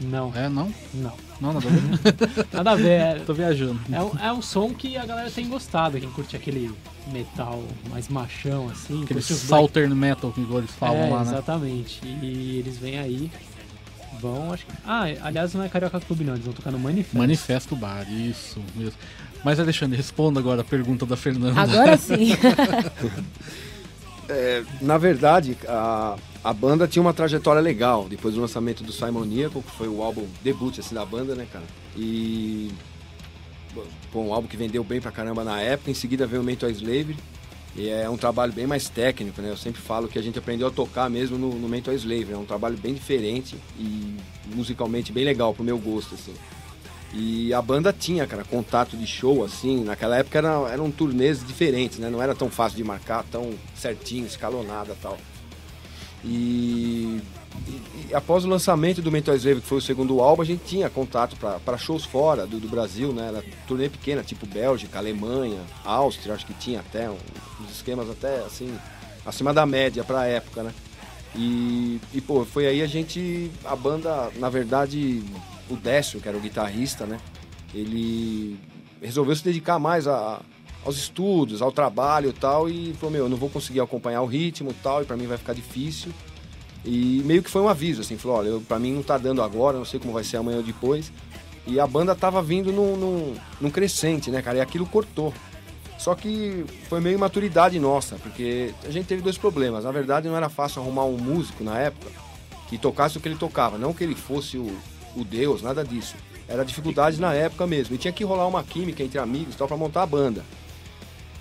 Não, 0.00 0.32
É, 0.32 0.48
não? 0.48 0.72
não. 0.94 1.12
Não, 1.40 1.52
nada 1.52 1.66
a 1.66 1.70
ver. 1.70 2.46
Nada 2.54 2.70
a 2.70 2.74
ver. 2.76 2.88
é- 3.00 3.18
Tô 3.26 3.34
viajando. 3.34 3.80
É 3.92 4.00
um, 4.00 4.10
é 4.20 4.32
um 4.32 4.40
som 4.42 4.72
que 4.72 4.96
a 4.96 5.04
galera 5.04 5.28
tem 5.30 5.48
gostado, 5.48 5.98
quem 5.98 6.08
curte 6.10 6.36
aquele 6.36 6.72
metal 7.12 7.62
mais 7.90 8.08
machão, 8.08 8.68
assim. 8.68 9.02
Aquele 9.02 9.18
os 9.18 9.44
black- 9.44 9.88
Metal 9.88 10.30
que 10.32 10.40
eles 10.40 10.70
falam 10.70 10.96
é, 11.04 11.10
lá, 11.10 11.24
né? 11.24 11.32
exatamente. 11.32 12.00
E 12.04 12.58
eles 12.58 12.78
vêm 12.78 12.98
aí, 12.98 13.30
vão, 14.20 14.52
acho 14.52 14.66
que... 14.66 14.72
Ah, 14.84 15.02
aliás, 15.22 15.52
não 15.54 15.62
é 15.64 15.68
Carioca 15.68 16.00
Clube 16.00 16.22
não, 16.24 16.34
eles 16.34 16.44
vão 16.44 16.54
tocar 16.54 16.70
no 16.70 16.78
Manifesto. 16.78 17.18
Manifesto 17.18 17.76
Bar, 17.76 18.06
isso 18.12 18.60
mesmo. 18.76 18.98
Mas, 19.44 19.60
Alexandre, 19.60 19.96
responda 19.96 20.40
agora 20.40 20.62
a 20.62 20.64
pergunta 20.64 21.06
da 21.06 21.16
Fernanda. 21.16 21.60
Agora 21.60 21.96
sim. 21.96 22.32
É, 24.30 24.62
na 24.82 24.98
verdade, 24.98 25.56
a, 25.66 26.16
a 26.44 26.52
banda 26.52 26.86
tinha 26.86 27.00
uma 27.00 27.14
trajetória 27.14 27.62
legal 27.62 28.06
depois 28.08 28.34
do 28.34 28.40
lançamento 28.40 28.84
do 28.84 28.92
Simoníaco, 28.92 29.62
que 29.62 29.70
foi 29.70 29.88
o 29.88 30.02
álbum 30.02 30.26
debut 30.44 30.78
assim, 30.78 30.94
da 30.94 31.04
banda, 31.04 31.34
né, 31.34 31.46
cara? 31.50 31.64
E. 31.96 32.70
Pô, 34.12 34.20
um 34.20 34.32
álbum 34.32 34.46
que 34.46 34.56
vendeu 34.56 34.84
bem 34.84 35.00
pra 35.00 35.10
caramba 35.10 35.42
na 35.44 35.60
época. 35.60 35.90
Em 35.90 35.94
seguida 35.94 36.26
veio 36.26 36.42
o 36.42 36.44
Mental 36.44 36.68
Slavery. 36.68 37.16
E 37.76 37.88
é 37.88 38.08
um 38.10 38.16
trabalho 38.16 38.52
bem 38.52 38.66
mais 38.66 38.88
técnico, 38.88 39.40
né? 39.40 39.50
Eu 39.50 39.56
sempre 39.56 39.80
falo 39.80 40.08
que 40.08 40.18
a 40.18 40.22
gente 40.22 40.38
aprendeu 40.38 40.66
a 40.66 40.70
tocar 40.70 41.08
mesmo 41.08 41.38
no, 41.38 41.54
no 41.54 41.68
Mental 41.68 41.94
Slavery. 41.94 42.32
É 42.32 42.36
um 42.36 42.44
trabalho 42.44 42.76
bem 42.76 42.92
diferente 42.92 43.56
e 43.78 44.16
musicalmente 44.54 45.12
bem 45.12 45.24
legal 45.24 45.54
pro 45.54 45.64
meu 45.64 45.78
gosto, 45.78 46.14
assim. 46.14 46.34
E 47.12 47.54
a 47.54 47.62
banda 47.62 47.92
tinha, 47.92 48.26
cara, 48.26 48.44
contato 48.44 48.96
de 48.96 49.06
show, 49.06 49.42
assim. 49.44 49.82
Naquela 49.82 50.16
época 50.18 50.38
era, 50.38 50.50
eram 50.70 50.90
turnês 50.90 51.44
diferentes, 51.46 51.98
né? 51.98 52.10
Não 52.10 52.22
era 52.22 52.34
tão 52.34 52.50
fácil 52.50 52.76
de 52.76 52.84
marcar, 52.84 53.24
tão 53.30 53.54
certinho, 53.74 54.26
escalonada 54.26 54.94
tal. 55.00 55.16
E, 56.24 57.20
e- 57.66 57.82
e 58.10 58.14
após 58.14 58.44
o 58.44 58.48
lançamento 58.48 59.00
do 59.00 59.10
Mental 59.10 59.34
Slave, 59.36 59.60
que 59.60 59.66
foi 59.66 59.78
o 59.78 59.82
segundo 59.82 60.20
álbum, 60.20 60.42
a 60.42 60.44
gente 60.44 60.64
tinha 60.64 60.90
contato 60.90 61.36
para 61.36 61.78
shows 61.78 62.04
fora 62.04 62.46
do, 62.46 62.58
do 62.58 62.68
Brasil, 62.68 63.12
né? 63.12 63.28
Era 63.28 63.44
turnê 63.66 63.88
pequena, 63.88 64.22
tipo 64.22 64.46
Bélgica, 64.46 64.98
Alemanha, 64.98 65.60
Áustria, 65.84 66.34
acho 66.34 66.44
que 66.46 66.54
tinha 66.54 66.80
até 66.80 67.08
um- 67.08 67.16
uns 67.62 67.70
esquemas 67.70 68.10
até 68.10 68.40
assim, 68.44 68.76
acima 69.24 69.54
da 69.54 69.64
média 69.64 70.04
pra 70.04 70.26
época, 70.26 70.62
né? 70.62 70.72
E, 71.34 72.00
e 72.12 72.20
pô, 72.20 72.44
foi 72.44 72.66
aí 72.66 72.82
a 72.82 72.86
gente, 72.86 73.50
a 73.64 73.76
banda, 73.76 74.30
na 74.36 74.48
verdade, 74.48 75.22
o 75.70 75.76
Décio, 75.76 76.20
que 76.20 76.28
era 76.28 76.36
o 76.36 76.40
guitarrista, 76.40 77.06
né? 77.06 77.18
Ele 77.74 78.58
resolveu 79.00 79.34
se 79.36 79.44
dedicar 79.44 79.78
mais 79.78 80.06
a, 80.06 80.40
aos 80.84 80.96
estudos, 80.96 81.62
ao 81.62 81.70
trabalho 81.72 82.30
e 82.30 82.32
tal, 82.32 82.68
e 82.68 82.94
falou, 82.94 83.10
meu, 83.10 83.24
eu 83.24 83.28
não 83.28 83.36
vou 83.36 83.50
conseguir 83.50 83.80
acompanhar 83.80 84.22
o 84.22 84.26
ritmo 84.26 84.70
e 84.70 84.74
tal, 84.74 85.02
e 85.02 85.04
pra 85.04 85.16
mim 85.16 85.26
vai 85.26 85.38
ficar 85.38 85.52
difícil. 85.52 86.12
E 86.84 87.22
meio 87.24 87.42
que 87.42 87.50
foi 87.50 87.60
um 87.60 87.68
aviso, 87.68 88.00
assim, 88.00 88.16
falou, 88.16 88.38
olha, 88.38 88.60
pra 88.66 88.78
mim 88.78 88.92
não 88.92 89.02
tá 89.02 89.18
dando 89.18 89.42
agora, 89.42 89.76
não 89.76 89.84
sei 89.84 90.00
como 90.00 90.12
vai 90.12 90.24
ser 90.24 90.36
amanhã 90.38 90.58
ou 90.58 90.62
depois. 90.62 91.12
E 91.66 91.78
a 91.78 91.86
banda 91.86 92.14
tava 92.14 92.40
vindo 92.42 92.72
num, 92.72 92.96
num, 92.96 93.34
num 93.60 93.70
crescente, 93.70 94.30
né, 94.30 94.40
cara? 94.40 94.58
E 94.58 94.60
aquilo 94.60 94.86
cortou. 94.86 95.34
Só 95.98 96.14
que 96.14 96.64
foi 96.88 97.00
meio 97.00 97.16
imaturidade 97.16 97.78
nossa, 97.78 98.16
porque 98.16 98.72
a 98.84 98.90
gente 98.90 99.06
teve 99.06 99.20
dois 99.20 99.36
problemas. 99.36 99.84
Na 99.84 99.90
verdade, 99.90 100.28
não 100.28 100.36
era 100.36 100.48
fácil 100.48 100.80
arrumar 100.80 101.04
um 101.04 101.18
músico 101.18 101.62
na 101.62 101.78
época 101.78 102.10
que 102.68 102.78
tocasse 102.78 103.18
o 103.18 103.20
que 103.20 103.28
ele 103.28 103.36
tocava. 103.36 103.76
Não 103.76 103.92
que 103.92 104.04
ele 104.04 104.14
fosse 104.14 104.56
o, 104.56 104.70
o 105.16 105.24
Deus, 105.24 105.62
nada 105.62 105.84
disso. 105.84 106.14
Era 106.48 106.64
dificuldade 106.64 107.20
na 107.20 107.34
época 107.34 107.66
mesmo. 107.66 107.94
E 107.94 107.98
tinha 107.98 108.12
que 108.12 108.24
rolar 108.24 108.46
uma 108.46 108.62
química 108.62 109.02
entre 109.02 109.18
amigos 109.18 109.54
e 109.54 109.58
tal 109.58 109.68
pra 109.68 109.76
montar 109.76 110.02
a 110.02 110.06
banda. 110.06 110.44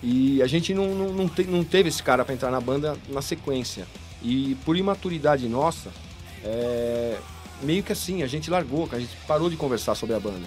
E 0.04 0.42
a 0.42 0.48
gente 0.48 0.74
não, 0.74 0.94
não, 0.94 1.14
não, 1.14 1.28
te- 1.30 1.46
não 1.46 1.64
teve 1.64 1.90
esse 1.90 2.04
cara 2.04 2.24
pra 2.24 2.34
entrar 2.34 2.52
na 2.52 2.60
banda 2.62 2.96
na 3.10 3.22
sequência. 3.22 3.88
E 4.22 4.56
por 4.66 4.76
imaturidade 4.78 5.48
nossa, 5.48 5.90
é, 6.44 7.18
meio 7.62 7.82
que 7.84 7.92
assim, 7.92 8.22
a 8.24 8.28
gente 8.28 8.50
largou, 8.50 8.88
a 8.92 9.00
gente 9.00 9.16
parou 9.28 9.50
de 9.50 9.56
conversar 9.56 9.96
sobre 9.96 10.16
a 10.16 10.20
banda. 10.20 10.46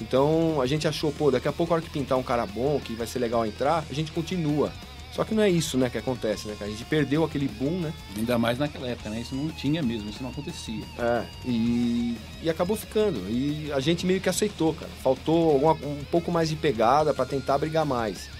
Então 0.00 0.60
a 0.60 0.66
gente 0.66 0.86
achou, 0.86 1.12
pô, 1.12 1.30
daqui 1.30 1.48
a 1.48 1.52
pouco 1.52 1.72
a 1.72 1.76
hora 1.76 1.84
que 1.84 1.90
pintar 1.90 2.18
um 2.18 2.22
cara 2.22 2.44
bom, 2.46 2.80
que 2.84 2.94
vai 2.94 3.06
ser 3.06 3.18
legal 3.18 3.44
entrar, 3.46 3.84
a 3.88 3.94
gente 3.94 4.12
continua. 4.12 4.72
Só 5.14 5.24
que 5.24 5.34
não 5.34 5.42
é 5.42 5.50
isso, 5.50 5.76
né, 5.76 5.90
que 5.90 5.98
acontece, 5.98 6.48
né? 6.48 6.54
cara? 6.58 6.70
A 6.70 6.72
gente 6.72 6.84
perdeu 6.86 7.22
aquele 7.22 7.46
boom, 7.46 7.80
né? 7.80 7.92
Ainda 8.16 8.38
mais 8.38 8.58
naquela 8.58 8.88
época, 8.88 9.10
né? 9.10 9.20
Isso 9.20 9.34
não 9.34 9.50
tinha 9.50 9.82
mesmo, 9.82 10.08
isso 10.08 10.22
não 10.22 10.30
acontecia. 10.30 10.82
É, 10.98 11.22
e, 11.44 12.16
e 12.42 12.48
acabou 12.48 12.76
ficando. 12.76 13.18
E 13.28 13.70
a 13.72 13.80
gente 13.80 14.06
meio 14.06 14.20
que 14.22 14.28
aceitou, 14.30 14.72
cara. 14.72 14.90
Faltou 15.02 15.50
alguma- 15.52 15.74
um 15.86 16.02
pouco 16.10 16.32
mais 16.32 16.48
de 16.48 16.56
pegada 16.56 17.12
pra 17.12 17.26
tentar 17.26 17.58
brigar 17.58 17.84
mais. 17.84 18.30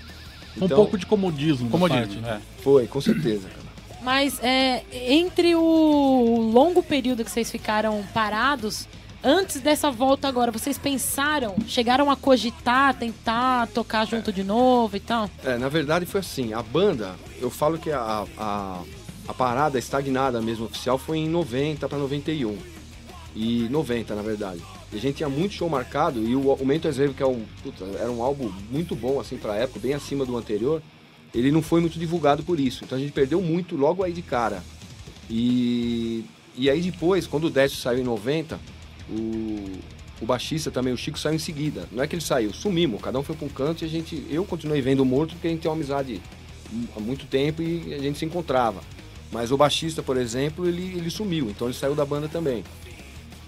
Um 0.56 0.64
Então, 0.64 0.76
pouco 0.76 0.96
de 0.96 1.04
comodismo. 1.06 1.68
Comodismo, 1.68 2.04
parte, 2.04 2.16
né? 2.20 2.40
é. 2.58 2.62
Foi, 2.62 2.86
com 2.86 3.00
certeza, 3.00 3.48
cara. 3.48 3.62
Mas 4.02 4.42
é, 4.42 4.82
entre 4.92 5.54
o 5.54 6.50
longo 6.52 6.82
período 6.82 7.22
que 7.24 7.30
vocês 7.30 7.50
ficaram 7.50 8.02
parados, 8.14 8.88
antes 9.22 9.60
dessa 9.60 9.90
volta 9.90 10.28
agora, 10.28 10.50
vocês 10.50 10.78
pensaram, 10.78 11.54
chegaram 11.66 12.10
a 12.10 12.16
cogitar, 12.16 12.94
tentar 12.94 13.68
tocar 13.68 14.06
junto 14.06 14.32
de 14.32 14.42
novo 14.42 14.96
e 14.96 15.00
tal? 15.00 15.30
É, 15.44 15.56
na 15.56 15.68
verdade 15.68 16.06
foi 16.06 16.20
assim, 16.20 16.52
a 16.52 16.62
banda, 16.62 17.14
eu 17.40 17.50
falo 17.50 17.78
que 17.78 17.90
a, 17.90 18.26
a, 18.36 18.82
a 19.28 19.34
parada 19.34 19.78
estagnada 19.78 20.40
mesmo 20.40 20.66
oficial 20.66 20.98
foi 20.98 21.18
em 21.18 21.28
90 21.28 21.88
para 21.88 21.98
91. 21.98 22.56
E 23.34 23.66
90, 23.70 24.14
na 24.14 24.20
verdade. 24.20 24.60
E 24.92 24.96
a 24.96 25.00
gente 25.00 25.16
tinha 25.16 25.28
muito 25.28 25.54
show 25.54 25.68
marcado 25.68 26.22
e 26.22 26.36
o, 26.36 26.52
o 26.52 26.72
Slave, 26.90 27.14
que 27.14 27.22
é 27.22 27.26
um, 27.26 27.46
puta, 27.62 27.84
era 27.98 28.10
um 28.10 28.22
álbum 28.22 28.52
muito 28.70 28.94
bom 28.94 29.18
assim 29.18 29.38
pra 29.38 29.56
época, 29.56 29.80
bem 29.80 29.94
acima 29.94 30.26
do 30.26 30.36
anterior, 30.36 30.82
ele 31.34 31.50
não 31.50 31.62
foi 31.62 31.80
muito 31.80 31.98
divulgado 31.98 32.42
por 32.42 32.60
isso. 32.60 32.84
Então 32.84 32.98
a 32.98 33.00
gente 33.00 33.12
perdeu 33.12 33.40
muito 33.40 33.74
logo 33.74 34.02
aí 34.02 34.12
de 34.12 34.20
cara. 34.20 34.62
E, 35.30 36.26
e 36.54 36.68
aí 36.68 36.82
depois, 36.82 37.26
quando 37.26 37.44
o 37.44 37.50
Décio 37.50 37.78
saiu 37.78 38.00
em 38.00 38.04
90, 38.04 38.60
o, 39.10 39.72
o 40.20 40.26
baixista 40.26 40.70
também, 40.70 40.92
o 40.92 40.96
Chico, 40.96 41.18
saiu 41.18 41.34
em 41.34 41.38
seguida. 41.38 41.88
Não 41.92 42.02
é 42.02 42.06
que 42.06 42.14
ele 42.14 42.22
saiu, 42.22 42.52
sumimos, 42.52 43.00
cada 43.00 43.18
um 43.18 43.22
foi 43.22 43.34
para 43.36 43.46
um 43.46 43.50
canto 43.50 43.82
e 43.82 43.86
a 43.86 43.88
gente, 43.88 44.24
eu 44.30 44.44
continuei 44.44 44.80
vendo 44.80 45.00
o 45.00 45.04
Morto 45.04 45.32
porque 45.34 45.46
a 45.48 45.50
gente 45.50 45.60
tem 45.60 45.70
uma 45.70 45.76
amizade 45.76 46.20
há 46.96 47.00
muito 47.00 47.26
tempo 47.26 47.62
e 47.62 47.94
a 47.94 47.98
gente 47.98 48.18
se 48.18 48.24
encontrava. 48.24 48.80
Mas 49.30 49.50
o 49.50 49.56
baixista, 49.56 50.02
por 50.02 50.16
exemplo, 50.16 50.66
ele, 50.68 50.94
ele 50.96 51.08
sumiu, 51.10 51.48
então 51.50 51.66
ele 51.66 51.76
saiu 51.76 51.94
da 51.94 52.04
banda 52.04 52.28
também. 52.28 52.62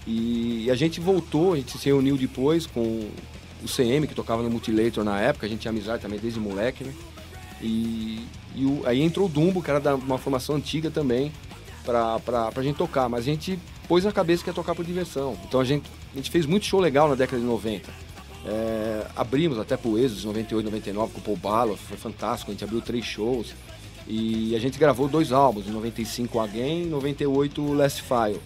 E, 0.06 0.64
e 0.66 0.70
a 0.70 0.74
gente 0.74 1.00
voltou, 1.00 1.52
a 1.52 1.56
gente 1.56 1.76
se 1.78 1.86
reuniu 1.86 2.16
depois 2.16 2.66
com 2.66 2.80
o 3.62 3.66
CM, 3.66 4.06
que 4.06 4.14
tocava 4.14 4.42
no 4.42 4.50
Mutilator 4.50 5.02
na 5.04 5.18
época, 5.20 5.46
a 5.46 5.48
gente 5.48 5.60
tinha 5.60 5.70
amizade 5.70 6.02
também 6.02 6.18
desde 6.18 6.38
moleque, 6.40 6.84
né? 6.84 6.92
E, 7.62 8.20
e 8.54 8.64
o- 8.66 8.82
aí 8.84 9.00
entrou 9.02 9.26
o 9.26 9.28
Dumbo, 9.28 9.62
que 9.62 9.70
era 9.70 9.80
da 9.80 9.94
uma 9.94 10.18
formação 10.18 10.56
antiga 10.56 10.90
também, 10.90 11.32
pra, 11.84 12.18
pra, 12.20 12.52
pra 12.52 12.62
gente 12.62 12.76
tocar. 12.76 13.08
Mas 13.08 13.20
a 13.20 13.24
gente 13.24 13.58
pôs 13.88 14.04
na 14.04 14.12
cabeça 14.12 14.42
que 14.42 14.50
ia 14.50 14.54
tocar 14.54 14.74
por 14.74 14.84
diversão. 14.84 15.36
Então 15.46 15.60
a 15.60 15.64
gente, 15.64 15.88
a 16.12 16.16
gente 16.16 16.30
fez 16.30 16.46
muito 16.46 16.66
show 16.66 16.80
legal 16.80 17.08
na 17.08 17.14
década 17.14 17.40
de 17.40 17.46
90. 17.46 17.90
É, 18.46 19.06
abrimos 19.16 19.58
até 19.58 19.76
pro 19.76 19.98
Exodus, 19.98 20.24
98, 20.24 20.64
99, 20.64 21.12
com 21.12 21.18
o 21.20 21.22
Paul 21.22 21.36
Balo, 21.36 21.76
foi 21.76 21.96
fantástico, 21.96 22.50
a 22.50 22.54
gente 22.54 22.64
abriu 22.64 22.80
três 22.80 23.04
shows. 23.04 23.54
E 24.06 24.54
a 24.54 24.58
gente 24.58 24.78
gravou 24.78 25.08
dois 25.08 25.32
álbuns, 25.32 25.66
em 25.66 25.70
95 25.70 26.38
Again 26.38 26.82
e 26.82 26.86
98 26.86 27.72
Last 27.72 28.02
File. 28.02 28.40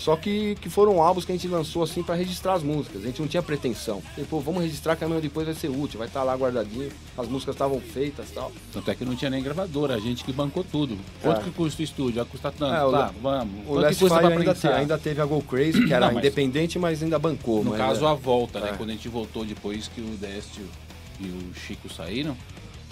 Só 0.00 0.16
que, 0.16 0.54
que 0.62 0.70
foram 0.70 1.02
álbuns 1.02 1.26
que 1.26 1.32
a 1.32 1.34
gente 1.34 1.46
lançou 1.46 1.82
assim 1.82 2.02
para 2.02 2.14
registrar 2.14 2.54
as 2.54 2.62
músicas. 2.62 3.02
A 3.02 3.06
gente 3.06 3.20
não 3.20 3.28
tinha 3.28 3.42
pretensão. 3.42 4.02
E, 4.16 4.22
pô, 4.24 4.40
vamos 4.40 4.62
registrar 4.62 4.96
que 4.96 5.04
amanhã 5.04 5.20
depois 5.20 5.44
vai 5.46 5.54
ser 5.54 5.68
útil, 5.68 5.98
vai 5.98 6.08
estar 6.08 6.22
lá 6.22 6.34
guardadinho. 6.34 6.90
As 7.18 7.28
músicas 7.28 7.54
estavam 7.54 7.78
feitas 7.80 8.30
e 8.30 8.32
tal. 8.32 8.50
Tanto 8.72 8.90
é 8.90 8.94
que 8.94 9.04
não 9.04 9.14
tinha 9.14 9.30
nem 9.30 9.42
gravadora, 9.42 9.94
a 9.94 10.00
gente 10.00 10.24
que 10.24 10.32
bancou 10.32 10.64
tudo. 10.64 10.96
Quanto 11.20 11.42
É. 11.42 11.44
que 11.44 11.50
custa 11.50 11.82
o 11.82 11.84
estúdio? 11.84 12.14
Vai 12.14 12.24
custar 12.24 12.50
tanto, 12.52 12.74
É, 12.74 12.82
o 12.82 12.90
tá, 12.90 13.12
vamos. 13.20 13.54
O 13.60 13.64
Quanto 13.66 13.76
que 13.76 13.82
Last 13.82 14.00
custa 14.04 14.18
pra 14.20 14.28
ainda, 14.28 14.54
te- 14.54 14.66
ainda 14.68 14.98
teve 14.98 15.20
a 15.20 15.26
Go 15.26 15.42
Crazy, 15.42 15.86
que 15.86 15.92
era 15.92 16.06
Não, 16.06 16.14
mas- 16.14 16.24
independente, 16.24 16.78
mas 16.78 17.02
ainda 17.02 17.18
bancou. 17.18 17.62
No 17.62 17.72
caso, 17.72 18.00
ainda- 18.06 18.10
a 18.12 18.14
volta, 18.14 18.58
né? 18.58 18.70
É. 18.70 18.76
Quando 18.78 18.88
a 18.88 18.92
gente 18.94 19.08
voltou 19.08 19.44
depois 19.44 19.86
que 19.88 20.00
o 20.00 20.16
Décio 20.16 20.64
e 21.20 21.26
o 21.26 21.54
Chico 21.54 21.92
saíram, 21.92 22.34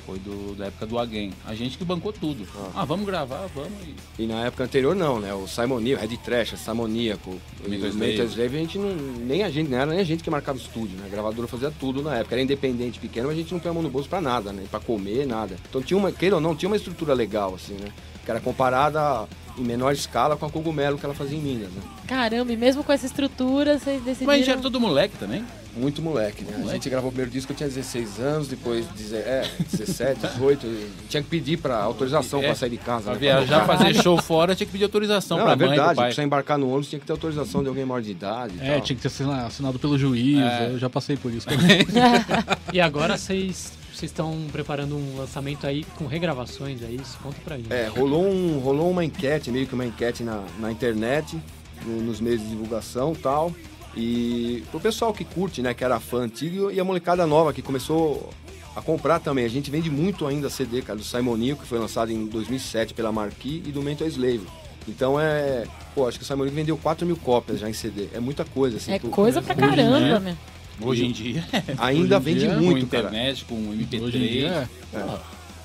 foi 0.09 0.19
do, 0.21 0.55
da 0.55 0.67
época 0.67 0.87
do 0.87 0.99
Again. 0.99 1.35
A 1.45 1.55
gente 1.55 1.77
que 1.77 1.85
bancou 1.85 2.15
tudo. 2.15 2.49
Ah, 2.75 2.87
vamos 2.87 3.05
gravar, 3.05 3.47
vamos. 3.55 3.73
E... 4.19 4.23
E 4.23 4.27
na 4.27 4.47
época 4.47 4.65
anterior 4.65 4.97
não, 4.97 5.21
né? 5.21 5.35
O 5.35 5.47
Simoníaco, 5.47 6.01
Red 6.01 6.17
Trash, 6.17 6.55
Simoníaco, 6.59 7.31
o 7.31 7.69
Mental 7.69 8.25
Slave. 8.25 8.57
A 8.57 8.61
gente 8.61 8.79
não. 8.79 8.89
Nem 8.95 9.43
a 9.43 9.51
gente, 9.51 9.69
não 9.69 9.77
era 9.77 9.91
nem 9.91 10.01
a 10.01 10.05
gente 10.05 10.25
que 10.25 10.31
marcava 10.31 10.57
estúdio, 10.57 10.97
né? 10.97 11.05
A 11.07 11.11
gravadora 11.11 11.47
fazia 11.47 11.71
tudo 11.79 12.01
na 12.01 12.17
época. 12.17 12.35
Era 12.35 12.43
independente, 12.43 12.99
pequeno, 12.99 13.29
mas 13.29 13.37
a 13.37 13.41
gente 13.41 13.53
não 13.53 13.61
põe 13.61 13.71
a 13.71 13.75
mão 13.75 13.83
no 13.83 13.91
bolso 13.91 14.09
pra 14.09 14.21
nada, 14.21 14.51
né? 14.51 14.65
Pra 14.71 14.81
comer, 14.81 15.27
nada. 15.27 15.57
Então 15.69 15.83
tinha 15.83 15.99
uma, 15.99 16.11
queira 16.11 16.37
ou 16.37 16.41
não, 16.41 16.57
tinha 16.57 16.71
uma 16.71 16.77
estrutura 16.77 17.13
legal, 17.13 17.55
assim, 17.55 17.75
né? 17.75 17.93
Que 18.25 18.31
era 18.31 18.41
comparada 18.41 19.29
em 19.59 19.63
menor 19.63 19.93
escala 19.93 20.37
com 20.37 20.47
a 20.47 20.51
cogumelo 20.51 20.97
que 20.97 21.05
ela 21.05 21.15
fazia 21.15 21.37
em 21.37 21.43
Minas, 21.43 21.71
né? 21.71 21.83
Caramba, 22.07 22.51
e 22.51 22.57
mesmo 22.57 22.83
com 22.83 22.93
essa 22.93 23.05
estrutura, 23.05 23.79
vocês 23.79 24.03
decidiram... 24.03 24.27
Mas 24.27 24.37
a 24.37 24.39
gente 24.39 24.51
era 24.51 24.61
todo 24.61 24.81
moleque 24.81 25.19
também. 25.19 25.45
Muito 25.79 26.03
moleque, 26.03 26.43
né? 26.45 26.51
A 26.55 26.59
Moleque. 26.59 26.73
gente 26.75 26.91
gravou 26.91 27.09
o 27.09 27.13
primeiro 27.13 27.31
disco, 27.31 27.53
eu 27.53 27.57
tinha 27.57 27.69
16 27.69 28.19
anos, 28.19 28.49
depois 28.49 28.85
é, 29.13 29.49
17, 29.71 30.21
18. 30.27 30.67
e 30.67 30.91
Tinha 31.09 31.23
que 31.23 31.29
pedir 31.29 31.57
pra 31.59 31.79
autorização 31.83 32.41
É, 32.43 32.47
pra 32.47 32.55
sair 32.55 32.71
de 32.71 32.77
casa. 32.79 33.05
Pra 33.05 33.13
né? 33.15 33.19
viajar, 33.21 33.61
tocar. 33.63 33.79
fazer 33.79 33.95
show 34.03 34.21
fora, 34.21 34.55
tinha 34.55 34.67
que 34.67 34.73
pedir 34.73 34.85
autorização 34.85 35.39
Não, 35.39 35.45
pra 35.45 35.53
é 35.53 35.57
mãe, 35.57 35.69
verdade, 35.69 35.89
pro 35.95 35.97
pai. 36.05 36.15
pra 36.15 36.25
embarcar 36.25 36.59
no 36.59 36.69
ônibus 36.69 36.89
tinha 36.89 36.99
que 36.99 37.07
ter 37.07 37.13
autorização 37.13 37.63
de 37.63 37.69
alguém 37.69 37.85
maior 37.85 38.01
de 38.03 38.11
idade 38.11 38.55
É, 38.61 38.73
tal. 38.73 38.81
tinha 38.81 38.97
que 38.97 39.03
ter 39.03 39.09
assina- 39.09 39.47
assinado 39.47 39.79
pelo 39.79 39.97
juiz, 39.99 40.39
É. 40.39 40.71
eu 40.73 40.79
já 40.79 40.91
passei 40.91 41.17
por 41.17 41.33
isso 41.33 41.47
também. 41.47 41.79
E 42.73 42.81
agora 42.81 43.17
vocês 43.17 43.73
vocês 43.95 44.11
estão 44.13 44.37
preparando 44.53 44.97
um 44.97 45.17
lançamento 45.19 45.67
aí 45.67 45.85
com 45.97 46.07
regravações, 46.07 46.81
é 46.83 46.91
isso? 46.91 47.19
Conta 47.23 47.37
pra 47.45 47.57
gente. 47.57 47.73
É, 47.73 47.89
rolou, 47.89 48.25
um, 48.29 48.59
rolou 48.61 48.91
uma 48.91 49.05
enquete, 49.05 49.51
meio 49.51 49.67
que 49.67 49.75
uma 49.75 49.85
enquete 49.87 50.23
na, 50.23 50.45
na 50.61 50.71
internet, 50.71 51.37
no- 51.85 52.03
nos 52.03 52.21
meios 52.21 52.41
de 52.41 52.49
divulgação 52.49 53.13
e 53.13 53.17
tal. 53.17 53.53
E 54.01 54.63
pro 54.71 54.79
pessoal 54.79 55.13
que 55.13 55.25
curte, 55.25 55.61
né, 55.61 55.75
que 55.75 55.83
era 55.83 55.99
fã 55.99 56.19
antigo, 56.21 56.71
e 56.71 56.79
a 56.79 56.85
molecada 56.85 57.27
nova 57.27 57.53
que 57.53 57.61
começou 57.61 58.31
a 58.77 58.81
comprar 58.81 59.19
também. 59.19 59.45
A 59.45 59.49
gente 59.49 59.71
vende 59.73 59.91
muito 59.91 60.25
ainda 60.25 60.49
CD, 60.49 60.81
cara, 60.83 60.97
do 60.97 61.05
Simoninho, 61.05 61.57
que 61.57 61.67
foi 61.67 61.81
lançado 61.81 62.13
em 62.13 62.27
2007 62.27 62.95
pela 62.95 63.11
Marquis, 63.11 63.63
e 63.67 63.73
do 63.73 63.83
Mental 63.83 64.07
Slave. 64.07 64.47
Então 64.87 65.19
é. 65.21 65.65
Pô, 65.97 66.07
acho 66.07 66.17
que 66.17 66.23
o 66.25 66.27
Simoninho 66.27 66.55
vendeu 66.55 66.77
4 66.79 67.05
mil 67.05 67.17
cópias 67.17 67.59
já 67.59 67.69
em 67.69 67.73
CD. 67.73 68.09
É 68.15 68.21
muita 68.21 68.45
coisa, 68.45 68.77
assim. 68.77 68.93
É 68.93 68.99
pro- 69.01 69.11
coisa 69.11 69.43
pra 69.43 69.53
Hoje, 69.55 69.77
caramba, 69.77 70.01
né? 70.21 70.37
meu. 70.81 70.89
Hoje 70.89 71.05
em 71.05 71.11
dia, 71.11 71.45
Ainda 71.77 72.19
Hoje 72.19 72.31
em 72.31 72.35
vende 72.35 72.47
dia, 72.47 72.55
muito, 72.57 72.87
com 72.87 72.91
cara. 72.93 73.09
internet, 73.09 73.45
com 73.47 73.57
MP3. 73.57 74.01
Hoje 74.03 74.17
em 74.17 74.29
dia, 74.29 74.71
É. 74.95 75.19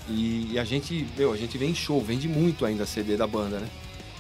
E, 0.10 0.50
e 0.54 0.60
a 0.60 0.64
gente, 0.66 1.06
meu, 1.16 1.32
a 1.32 1.38
gente 1.38 1.56
vem 1.58 1.70
em 1.70 1.76
show, 1.76 2.02
vende 2.02 2.28
muito 2.28 2.66
ainda 2.66 2.84
CD 2.86 3.16
da 3.16 3.28
banda, 3.28 3.60
né? 3.60 3.68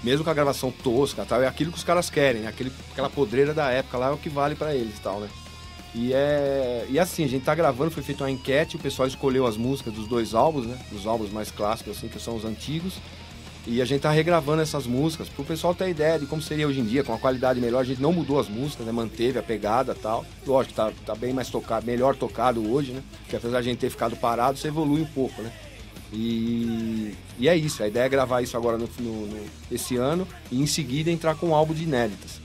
Mesmo 0.03 0.23
com 0.23 0.29
a 0.29 0.33
gravação 0.33 0.69
tosca 0.71 1.25
tal, 1.25 1.41
é 1.41 1.47
aquilo 1.47 1.71
que 1.71 1.77
os 1.77 1.83
caras 1.83 2.09
querem, 2.09 2.41
né? 2.41 2.47
Aquele, 2.47 2.71
aquela 2.91 3.09
podreira 3.09 3.53
da 3.53 3.69
época 3.69 3.97
lá 3.97 4.07
é 4.07 4.11
o 4.11 4.17
que 4.17 4.29
vale 4.29 4.55
pra 4.55 4.75
eles 4.75 4.97
e 4.97 5.01
tal, 5.01 5.19
né? 5.21 5.29
E 5.95 6.11
é. 6.13 6.85
E 6.89 6.99
assim, 6.99 7.23
a 7.23 7.27
gente 7.27 7.45
tá 7.45 7.53
gravando, 7.53 7.91
foi 7.91 8.03
feita 8.03 8.23
uma 8.23 8.31
enquete, 8.31 8.75
o 8.75 8.79
pessoal 8.79 9.07
escolheu 9.07 9.45
as 9.45 9.55
músicas 9.55 9.93
dos 9.93 10.07
dois 10.07 10.33
álbuns, 10.33 10.65
né? 10.65 10.77
Os 10.91 11.05
álbuns 11.05 11.31
mais 11.31 11.51
clássicos, 11.51 11.97
assim, 11.97 12.07
que 12.07 12.19
são 12.19 12.35
os 12.35 12.43
antigos. 12.43 12.95
E 13.65 13.81
a 13.81 13.85
gente 13.85 14.01
tá 14.01 14.11
regravando 14.11 14.61
essas 14.61 14.85
músicas 14.85 15.29
pro 15.29 15.45
pessoal 15.45 15.73
ter 15.73 15.87
ideia 15.87 16.19
de 16.19 16.25
como 16.25 16.41
seria 16.41 16.67
hoje 16.67 16.81
em 16.81 16.83
dia, 16.83 17.01
com 17.01 17.13
a 17.13 17.17
qualidade 17.17 17.61
melhor. 17.61 17.79
A 17.79 17.85
gente 17.85 18.01
não 18.01 18.11
mudou 18.11 18.37
as 18.37 18.49
músicas, 18.49 18.85
né? 18.85 18.91
Manteve 18.91 19.39
a 19.39 19.43
pegada 19.43 19.95
tal. 19.95 20.25
Lógico, 20.45 20.75
tá, 20.75 20.91
tá 21.05 21.15
bem 21.15 21.31
mais 21.31 21.49
tocado, 21.49 21.85
melhor 21.85 22.15
tocado 22.15 22.69
hoje, 22.69 22.91
né? 22.91 23.01
Porque 23.19 23.37
apesar 23.37 23.61
de 23.61 23.69
a 23.69 23.71
gente 23.71 23.79
ter 23.79 23.89
ficado 23.89 24.17
parado, 24.17 24.57
você 24.57 24.67
evolui 24.67 25.01
um 25.01 25.05
pouco, 25.05 25.41
né? 25.41 25.51
E, 26.13 27.13
e 27.39 27.47
é 27.49 27.55
isso, 27.57 27.81
a 27.83 27.87
ideia 27.87 28.03
é 28.05 28.09
gravar 28.09 28.41
isso 28.41 28.55
agora 28.55 28.77
no, 28.77 28.87
no- 28.99 29.25
no- 29.27 29.45
esse 29.71 29.95
ano 29.97 30.27
e 30.51 30.61
em 30.61 30.67
seguida 30.67 31.09
entrar 31.09 31.35
com 31.35 31.47
um 31.49 31.55
álbum 31.55 31.73
de 31.73 31.83
inéditas. 31.83 32.39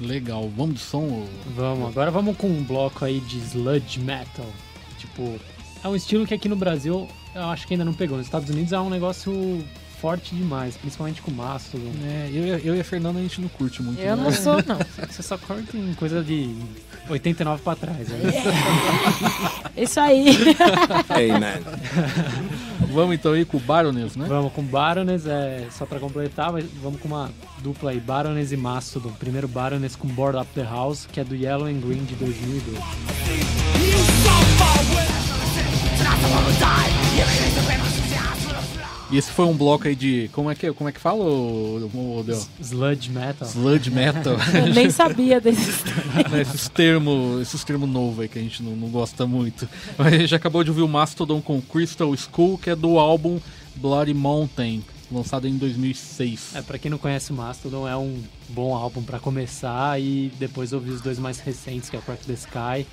legal. 0.00 0.50
Vamos 0.56 0.74
de 0.76 0.80
som? 0.80 1.04
ô? 1.04 1.24
Vamos, 1.56 1.88
agora 1.88 2.10
vamos 2.10 2.36
com 2.36 2.48
um 2.48 2.62
bloco 2.62 3.04
aí 3.04 3.20
de 3.20 3.38
sludge 3.38 3.98
metal. 4.00 4.46
Tipo, 4.98 5.38
é 5.82 5.88
um 5.88 5.96
estilo 5.96 6.26
que 6.26 6.34
aqui 6.34 6.48
no 6.48 6.56
Brasil 6.56 7.08
eu 7.34 7.44
acho 7.44 7.66
que 7.66 7.74
ainda 7.74 7.84
não 7.84 7.94
pegou. 7.94 8.16
Nos 8.18 8.26
Estados 8.26 8.50
Unidos 8.50 8.72
é 8.72 8.78
um 8.80 8.90
negócio 8.90 9.64
forte 10.00 10.34
demais, 10.34 10.76
principalmente 10.76 11.22
com 11.22 11.30
o 11.30 11.34
Mastodon. 11.34 11.92
É, 12.04 12.28
eu, 12.32 12.44
e- 12.58 12.66
eu 12.66 12.74
e 12.76 12.80
a 12.80 12.84
Fernanda 12.84 13.20
a 13.20 13.22
gente 13.22 13.40
não 13.40 13.48
curte 13.48 13.80
muito. 13.82 14.00
Eu 14.00 14.16
né? 14.16 14.22
não 14.24 14.32
sou, 14.32 14.56
não. 14.66 14.76
Você 15.08 15.22
só 15.22 15.38
corta 15.38 15.76
em 15.76 15.94
coisa 15.94 16.22
de 16.24 16.52
89 17.08 17.62
pra 17.62 17.76
trás. 17.76 18.08
Né? 18.08 18.18
Isso 19.76 19.98
aí. 20.00 20.26
Man. 21.40 22.71
Vamos 22.92 23.14
então 23.14 23.32
aí 23.32 23.44
com 23.44 23.56
o 23.56 23.60
Baroness, 23.60 24.16
né? 24.16 24.26
Vamos 24.28 24.52
com 24.52 24.62
Baroness, 24.62 25.26
é, 25.26 25.66
só 25.70 25.86
pra 25.86 25.98
completar, 25.98 26.52
vamos 26.82 27.00
com 27.00 27.08
uma 27.08 27.30
dupla 27.62 27.90
aí, 27.90 27.98
Baroness 27.98 28.52
e 28.52 28.56
Mastodon. 28.56 29.12
Primeiro 29.12 29.48
Baroness 29.48 29.96
com 29.96 30.06
Board 30.08 30.38
Up 30.38 30.48
the 30.54 30.62
House, 30.62 31.06
que 31.10 31.18
é 31.18 31.24
do 31.24 31.34
Yellow 31.34 31.66
and 31.66 31.80
Green 31.80 32.04
de 32.04 32.14
2002. 32.16 32.78
E 39.12 39.18
esse 39.18 39.30
foi 39.30 39.44
um 39.44 39.52
bloco 39.52 39.86
aí 39.86 39.94
de. 39.94 40.30
Como 40.32 40.50
é 40.50 40.54
que, 40.54 40.72
como 40.72 40.88
é 40.88 40.92
que 40.92 40.98
fala, 40.98 41.22
o, 41.22 41.90
o, 41.92 42.18
o 42.20 42.22
Del? 42.22 42.42
Sludge 42.58 43.10
Metal. 43.10 43.46
Sludge 43.46 43.90
metal. 43.90 44.36
Eu 44.54 44.72
nem 44.72 44.88
sabia 44.88 45.38
desses. 45.38 45.84
né, 46.30 46.40
esses 46.40 46.66
termos 46.70 47.42
esses 47.42 47.62
termos 47.62 47.86
novos 47.88 48.20
aí 48.20 48.28
que 48.28 48.38
a 48.38 48.42
gente 48.42 48.62
não, 48.62 48.74
não 48.74 48.88
gosta 48.88 49.26
muito. 49.26 49.68
A 49.98 50.08
gente 50.10 50.34
acabou 50.34 50.64
de 50.64 50.70
ouvir 50.70 50.80
o 50.80 50.88
Mastodon 50.88 51.42
com 51.42 51.60
Crystal 51.60 52.12
Skull, 52.14 52.56
que 52.56 52.70
é 52.70 52.74
do 52.74 52.98
álbum 52.98 53.38
Bloody 53.76 54.14
Mountain, 54.14 54.82
lançado 55.10 55.46
em 55.46 55.58
2006. 55.58 56.56
É, 56.56 56.62
pra 56.62 56.78
quem 56.78 56.90
não 56.90 56.96
conhece 56.96 57.32
o 57.32 57.34
Mastodon, 57.34 57.86
é 57.86 57.94
um 57.94 58.18
bom 58.48 58.74
álbum 58.74 59.02
pra 59.02 59.20
começar 59.20 60.00
e 60.00 60.32
depois 60.38 60.72
ouvir 60.72 60.90
os 60.90 61.02
dois 61.02 61.18
mais 61.18 61.38
recentes, 61.38 61.90
que 61.90 61.96
é 61.96 61.98
o 61.98 62.02
Crack 62.02 62.24
the 62.24 62.32
Sky. 62.32 62.86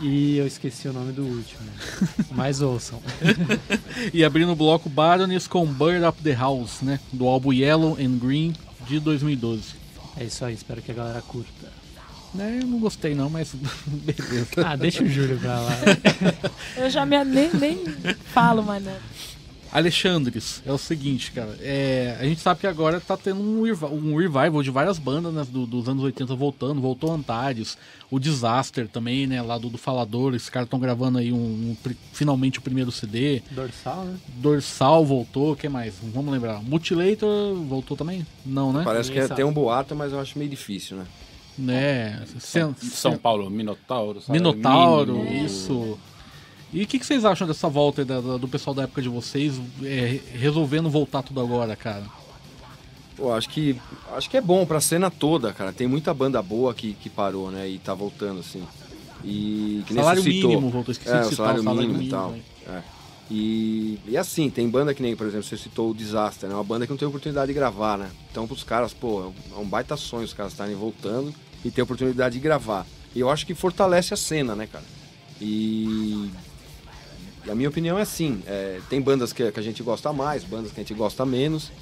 E 0.00 0.36
eu 0.36 0.46
esqueci 0.46 0.86
o 0.88 0.92
nome 0.92 1.12
do 1.12 1.22
último. 1.24 1.60
Mas 2.30 2.60
ouçam. 2.60 3.00
E 4.14 4.24
abrindo 4.24 4.52
o 4.52 4.56
bloco 4.56 4.88
Baroness 4.88 5.48
com 5.48 5.66
Bird 5.66 6.04
Up 6.06 6.22
the 6.22 6.32
House, 6.32 6.82
né? 6.82 7.00
Do 7.12 7.26
álbum 7.26 7.52
Yellow 7.52 7.96
and 8.00 8.18
Green 8.18 8.54
de 8.86 9.00
2012. 9.00 9.74
É 10.16 10.24
isso 10.24 10.44
aí, 10.44 10.54
espero 10.54 10.80
que 10.80 10.92
a 10.92 10.94
galera 10.94 11.20
curta. 11.22 11.72
Né, 12.34 12.60
eu 12.62 12.66
não 12.66 12.78
gostei 12.78 13.14
não, 13.14 13.28
mas 13.28 13.52
beleza. 13.86 14.48
Ah, 14.64 14.76
deixa 14.76 15.02
o 15.02 15.08
Júlio 15.08 15.38
pra 15.38 15.60
lá. 15.60 15.72
Eu 16.76 16.90
já 16.90 17.04
me, 17.04 17.24
nem, 17.24 17.50
nem 17.54 17.84
falo 18.32 18.62
mais 18.62 18.84
nada. 18.84 19.00
Alexandres, 19.72 20.62
é 20.66 20.72
o 20.72 20.78
seguinte, 20.78 21.30
cara. 21.32 21.56
é, 21.60 22.16
a 22.20 22.24
gente 22.24 22.40
sabe 22.40 22.60
que 22.60 22.66
agora 22.66 23.00
tá 23.00 23.16
tendo 23.16 23.40
um, 23.40 23.62
um 23.92 24.16
revival 24.16 24.62
de 24.62 24.70
várias 24.70 24.98
bandas 24.98 25.32
né, 25.32 25.46
do- 25.50 25.66
dos 25.66 25.88
anos 25.88 26.02
80 26.04 26.34
voltando. 26.34 26.80
Voltou 26.80 27.12
Antares, 27.12 27.76
o 28.10 28.18
Disaster 28.18 28.88
também, 28.88 29.26
né? 29.26 29.40
Lá 29.42 29.58
do, 29.58 29.68
do 29.68 29.78
Falador. 29.78 30.34
Esses 30.34 30.48
caras 30.48 30.66
estão 30.66 30.78
gravando 30.80 31.18
aí 31.18 31.32
um, 31.32 31.36
um 31.36 31.76
finalmente 32.12 32.58
o 32.58 32.62
primeiro 32.62 32.90
CD. 32.90 33.42
Dorsal, 33.50 34.04
né? 34.04 34.16
Dorsal 34.36 35.04
voltou, 35.04 35.52
o 35.52 35.56
que 35.56 35.68
mais? 35.68 35.94
Vamos 36.02 36.32
lembrar. 36.32 36.62
Mutilator 36.62 37.54
voltou 37.68 37.96
também? 37.96 38.26
Não, 38.44 38.72
né? 38.72 38.82
Parece 38.84 39.10
que 39.12 39.18
é- 39.18 39.28
tem 39.28 39.44
um 39.44 39.52
boato, 39.52 39.94
mas 39.94 40.12
eu 40.12 40.20
acho 40.20 40.38
meio 40.38 40.50
difícil, 40.50 40.96
né? 40.96 41.04
Né? 41.58 42.22
Sen- 42.38 42.74
São 42.80 43.18
Paulo, 43.18 43.50
Minotauro. 43.50 44.20
sabe? 44.20 44.38
Minotauro, 44.38 45.18
Mino. 45.18 45.44
isso. 45.44 45.98
E 46.72 46.82
o 46.82 46.86
que, 46.86 46.98
que 46.98 47.06
vocês 47.06 47.24
acham 47.24 47.46
dessa 47.46 47.68
volta 47.68 48.04
da- 48.04 48.20
da- 48.20 48.36
do 48.36 48.46
pessoal 48.46 48.74
da 48.74 48.82
época 48.82 49.00
de 49.00 49.08
vocês 49.08 49.54
é, 49.82 50.20
resolvendo 50.34 50.90
voltar 50.90 51.22
tudo 51.22 51.40
agora, 51.40 51.74
cara? 51.74 52.04
Pô, 53.16 53.32
acho 53.32 53.48
que 53.48 53.76
acho 54.14 54.28
que 54.30 54.36
é 54.36 54.40
bom 54.40 54.64
pra 54.66 54.80
cena 54.80 55.10
toda, 55.10 55.52
cara. 55.52 55.72
Tem 55.72 55.86
muita 55.88 56.12
banda 56.14 56.40
boa 56.42 56.72
que, 56.74 56.92
que 56.94 57.08
parou, 57.08 57.50
né? 57.50 57.68
E 57.68 57.78
tá 57.78 57.94
voltando, 57.94 58.40
assim. 58.40 58.62
E 59.24 59.82
que 59.86 59.94
Salário 59.94 60.22
citou. 60.22 60.50
mínimo, 60.50 60.70
voltou, 60.70 60.92
esqueci 60.92 61.10
é, 61.10 61.20
de 61.20 61.24
citar 61.30 61.36
salário, 61.36 61.60
o 61.60 61.64
salário 61.64 61.88
mínimo, 61.88 62.00
e 62.00 62.04
mínimo, 62.04 62.20
tal. 62.20 62.30
né? 62.32 62.40
É. 62.68 62.82
E, 63.30 63.98
e 64.06 64.16
assim, 64.16 64.48
tem 64.48 64.68
banda 64.68 64.94
que 64.94 65.02
nem, 65.02 65.16
por 65.16 65.26
exemplo, 65.26 65.44
você 65.46 65.56
citou 65.56 65.90
o 65.90 65.94
Disaster, 65.94 66.48
né? 66.48 66.54
Uma 66.54 66.62
banda 66.64 66.86
que 66.86 66.92
não 66.92 66.96
tem 66.98 67.08
oportunidade 67.08 67.48
de 67.48 67.54
gravar, 67.54 67.98
né? 67.98 68.10
Então 68.30 68.46
pros 68.46 68.62
caras, 68.62 68.94
pô, 68.94 69.32
é 69.54 69.58
um 69.58 69.66
baita 69.66 69.96
sonho 69.96 70.24
os 70.24 70.32
caras 70.32 70.52
estarem 70.52 70.74
voltando 70.76 71.34
e 71.64 71.70
ter 71.70 71.82
oportunidade 71.82 72.34
de 72.34 72.40
gravar. 72.40 72.86
E 73.14 73.20
eu 73.20 73.28
acho 73.28 73.44
que 73.44 73.54
fortalece 73.54 74.14
a 74.14 74.16
cena, 74.16 74.54
né, 74.54 74.66
cara? 74.66 74.84
E, 75.40 76.30
e 77.48 77.50
a 77.50 77.54
minha 77.54 77.68
opinião 77.70 77.98
é 77.98 78.02
assim, 78.02 78.42
é, 78.46 78.78
tem 78.90 79.00
bandas 79.00 79.32
que, 79.32 79.50
que 79.50 79.58
a 79.58 79.62
gente 79.62 79.82
gosta 79.82 80.12
mais, 80.12 80.44
bandas 80.44 80.70
que 80.70 80.78
a 80.78 80.82
gente 80.82 80.92
gosta 80.92 81.24
menos. 81.24 81.72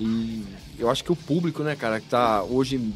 E 0.00 0.42
eu 0.78 0.88
acho 0.88 1.04
que 1.04 1.12
o 1.12 1.16
público, 1.16 1.62
né, 1.62 1.76
cara, 1.76 2.00
que 2.00 2.08
tá 2.08 2.42
hoje 2.42 2.78
um 2.78 2.92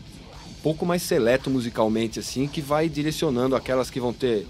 pouco 0.63 0.87
mais 0.87 1.03
seleto 1.03 1.51
musicalmente, 1.51 2.19
assim, 2.19 2.49
que 2.49 2.63
vai 2.63 2.89
direcionando 2.89 3.55
aquelas 3.55 3.91
que 3.91 4.01
vão 4.01 4.11
ter 4.11 4.47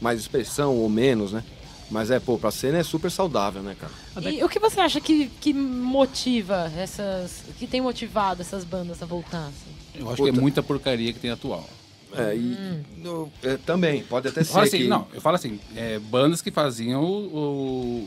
mais 0.00 0.18
expressão 0.18 0.76
ou 0.76 0.88
menos, 0.88 1.32
né? 1.32 1.44
Mas 1.88 2.10
é, 2.10 2.18
pô, 2.18 2.36
pra 2.36 2.50
cena 2.50 2.78
é 2.78 2.82
super 2.82 3.12
saudável, 3.12 3.62
né, 3.62 3.76
cara? 3.78 3.92
E 4.28 4.42
o 4.42 4.48
que 4.48 4.58
você 4.58 4.80
acha 4.80 5.00
que, 5.00 5.30
que 5.40 5.52
motiva 5.52 6.72
essas. 6.76 7.44
que 7.58 7.68
tem 7.68 7.80
motivado 7.80 8.42
essas 8.42 8.64
bandas 8.64 9.00
a 9.00 9.06
voltar? 9.06 9.46
assim? 9.46 9.74
Eu 9.94 10.08
acho 10.08 10.16
que 10.16 10.28
é 10.28 10.32
Puta. 10.32 10.40
muita 10.40 10.62
porcaria 10.62 11.12
que 11.12 11.20
tem 11.20 11.30
atual. 11.30 11.68
É, 12.16 12.36
e 12.36 12.56
no- 13.02 13.30
é, 13.42 13.56
também, 13.58 14.02
pode 14.02 14.28
até 14.28 14.42
ser 14.44 14.58
assim, 14.58 14.78
que... 14.78 14.84
não, 14.88 15.06
eu 15.12 15.20
falo 15.20 15.36
assim, 15.36 15.58
é, 15.76 15.98
bandas 15.98 16.40
que 16.42 16.50
faziam 16.50 17.02
o, 17.02 17.26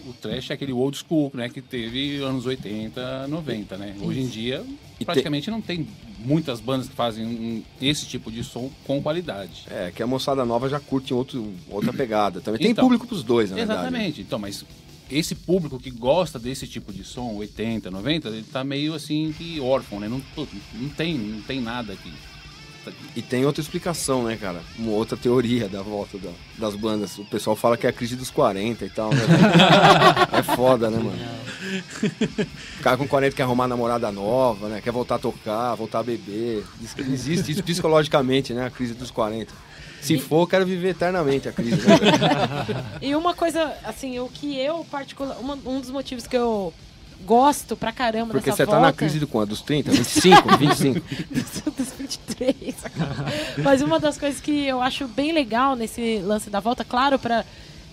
o, 0.05 0.09
o 0.09 0.13
trash, 0.21 0.51
aquele 0.51 0.73
old 0.73 0.97
school, 0.97 1.31
né, 1.33 1.49
que 1.49 1.61
teve 1.61 2.17
anos 2.23 2.45
80, 2.45 3.27
90, 3.27 3.77
né? 3.77 3.95
Hoje 4.01 4.19
em 4.21 4.27
dia, 4.27 4.63
E 4.99 5.05
praticamente 5.05 5.51
não 5.51 5.61
tem 5.61 5.87
muitas 6.19 6.59
bandas 6.59 6.87
que 6.89 6.95
fazem 6.95 7.25
um- 7.25 7.63
esse 7.81 8.05
tipo 8.05 8.31
de 8.31 8.43
som 8.43 8.69
com 8.85 9.01
qualidade. 9.01 9.65
É, 9.69 9.91
que 9.95 10.01
a 10.01 10.07
moçada 10.07 10.43
nova 10.45 10.67
já 10.67 10.79
curte 10.79 11.13
outro, 11.13 11.53
outra 11.69 11.93
pegada. 11.93 12.41
Também 12.41 12.59
tem 12.59 12.71
Então, 12.71 12.83
público 12.85 13.05
pros 13.05 13.23
dois, 13.23 13.49
na 13.51 13.57
verdade. 13.57 13.79
né? 13.81 13.87
Exatamente. 13.87 14.21
Então, 14.21 14.39
mas 14.39 14.65
esse 15.09 15.35
público 15.35 15.79
que 15.79 15.89
gosta 15.91 16.37
desse 16.39 16.67
tipo 16.67 16.91
de 16.91 17.03
som, 17.03 17.35
80, 17.35 17.89
90, 17.91 18.27
ele 18.29 18.43
tá 18.43 18.63
meio 18.63 18.93
assim 18.93 19.33
que 19.37 19.59
órfão, 19.59 19.99
né? 19.99 20.09
Não, 20.09 20.21
não 20.73 20.89
tem, 20.89 21.17
não 21.17 21.41
tem 21.41 21.61
nada 21.61 21.93
aqui. 21.93 22.11
E 23.15 23.21
tem 23.21 23.45
outra 23.45 23.61
explicação, 23.61 24.23
né, 24.23 24.37
cara? 24.39 24.61
Uma 24.77 24.91
outra 24.91 25.17
teoria 25.17 25.67
da 25.67 25.81
volta 25.81 26.17
da- 26.17 26.31
das 26.57 26.75
bandas. 26.75 27.17
O 27.17 27.25
pessoal 27.25 27.55
fala 27.55 27.77
que 27.77 27.85
é 27.87 27.89
a 27.89 27.93
crise 27.93 28.15
dos 28.15 28.29
40 28.29 28.85
e 28.85 28.89
tal, 28.89 29.09
né? 29.13 29.21
é 30.31 30.43
foda, 30.43 30.89
né, 30.89 30.97
mano? 30.97 31.17
O 32.79 32.83
cara 32.83 32.97
com 32.97 33.07
40 33.07 33.35
quer 33.35 33.43
arrumar 33.43 33.67
namorada 33.67 34.11
nova, 34.11 34.67
né? 34.69 34.81
Quer 34.81 34.91
voltar 34.91 35.15
a 35.15 35.19
tocar, 35.19 35.75
voltar 35.75 35.99
a 35.99 36.03
beber. 36.03 36.63
Diz 36.79 36.93
que 36.93 37.01
Existe 37.01 37.51
isso 37.51 37.63
psicologicamente, 37.63 38.53
né? 38.53 38.65
A 38.65 38.69
crise 38.69 38.93
dos 38.93 39.11
40. 39.11 39.53
Se 40.01 40.17
for, 40.19 40.41
eu 40.43 40.47
quero 40.47 40.65
viver 40.65 40.89
eternamente 40.89 41.49
a 41.49 41.51
crise. 41.51 41.75
Né? 41.77 41.97
E 43.01 43.15
uma 43.15 43.33
coisa, 43.33 43.73
assim, 43.83 44.19
o 44.19 44.29
que 44.29 44.57
eu 44.57 44.85
particular. 44.85 45.37
uma- 45.39 45.57
um 45.65 45.79
dos 45.81 45.89
motivos 45.89 46.27
que 46.27 46.37
eu 46.37 46.73
gosto 47.25 47.75
pra 47.75 47.91
caramba 47.91 48.31
Porque 48.33 48.49
dessa 48.49 48.57
você 48.57 48.65
volta... 48.65 48.79
tá 48.81 48.87
na 48.87 48.93
crise 48.93 49.19
do 49.19 49.27
quanto? 49.27 49.49
Dos 49.49 49.61
30? 49.61 49.91
25? 49.91 50.57
25? 50.57 51.01
dos 51.71 51.93
23. 51.93 52.75
Mas 53.63 53.81
uma 53.81 53.99
das 53.99 54.17
coisas 54.17 54.39
que 54.39 54.65
eu 54.65 54.81
acho 54.81 55.07
bem 55.07 55.31
legal 55.31 55.75
nesse 55.75 56.19
lance 56.19 56.49
da 56.49 56.59
volta, 56.59 56.83
claro, 56.83 57.17
para 57.19 57.45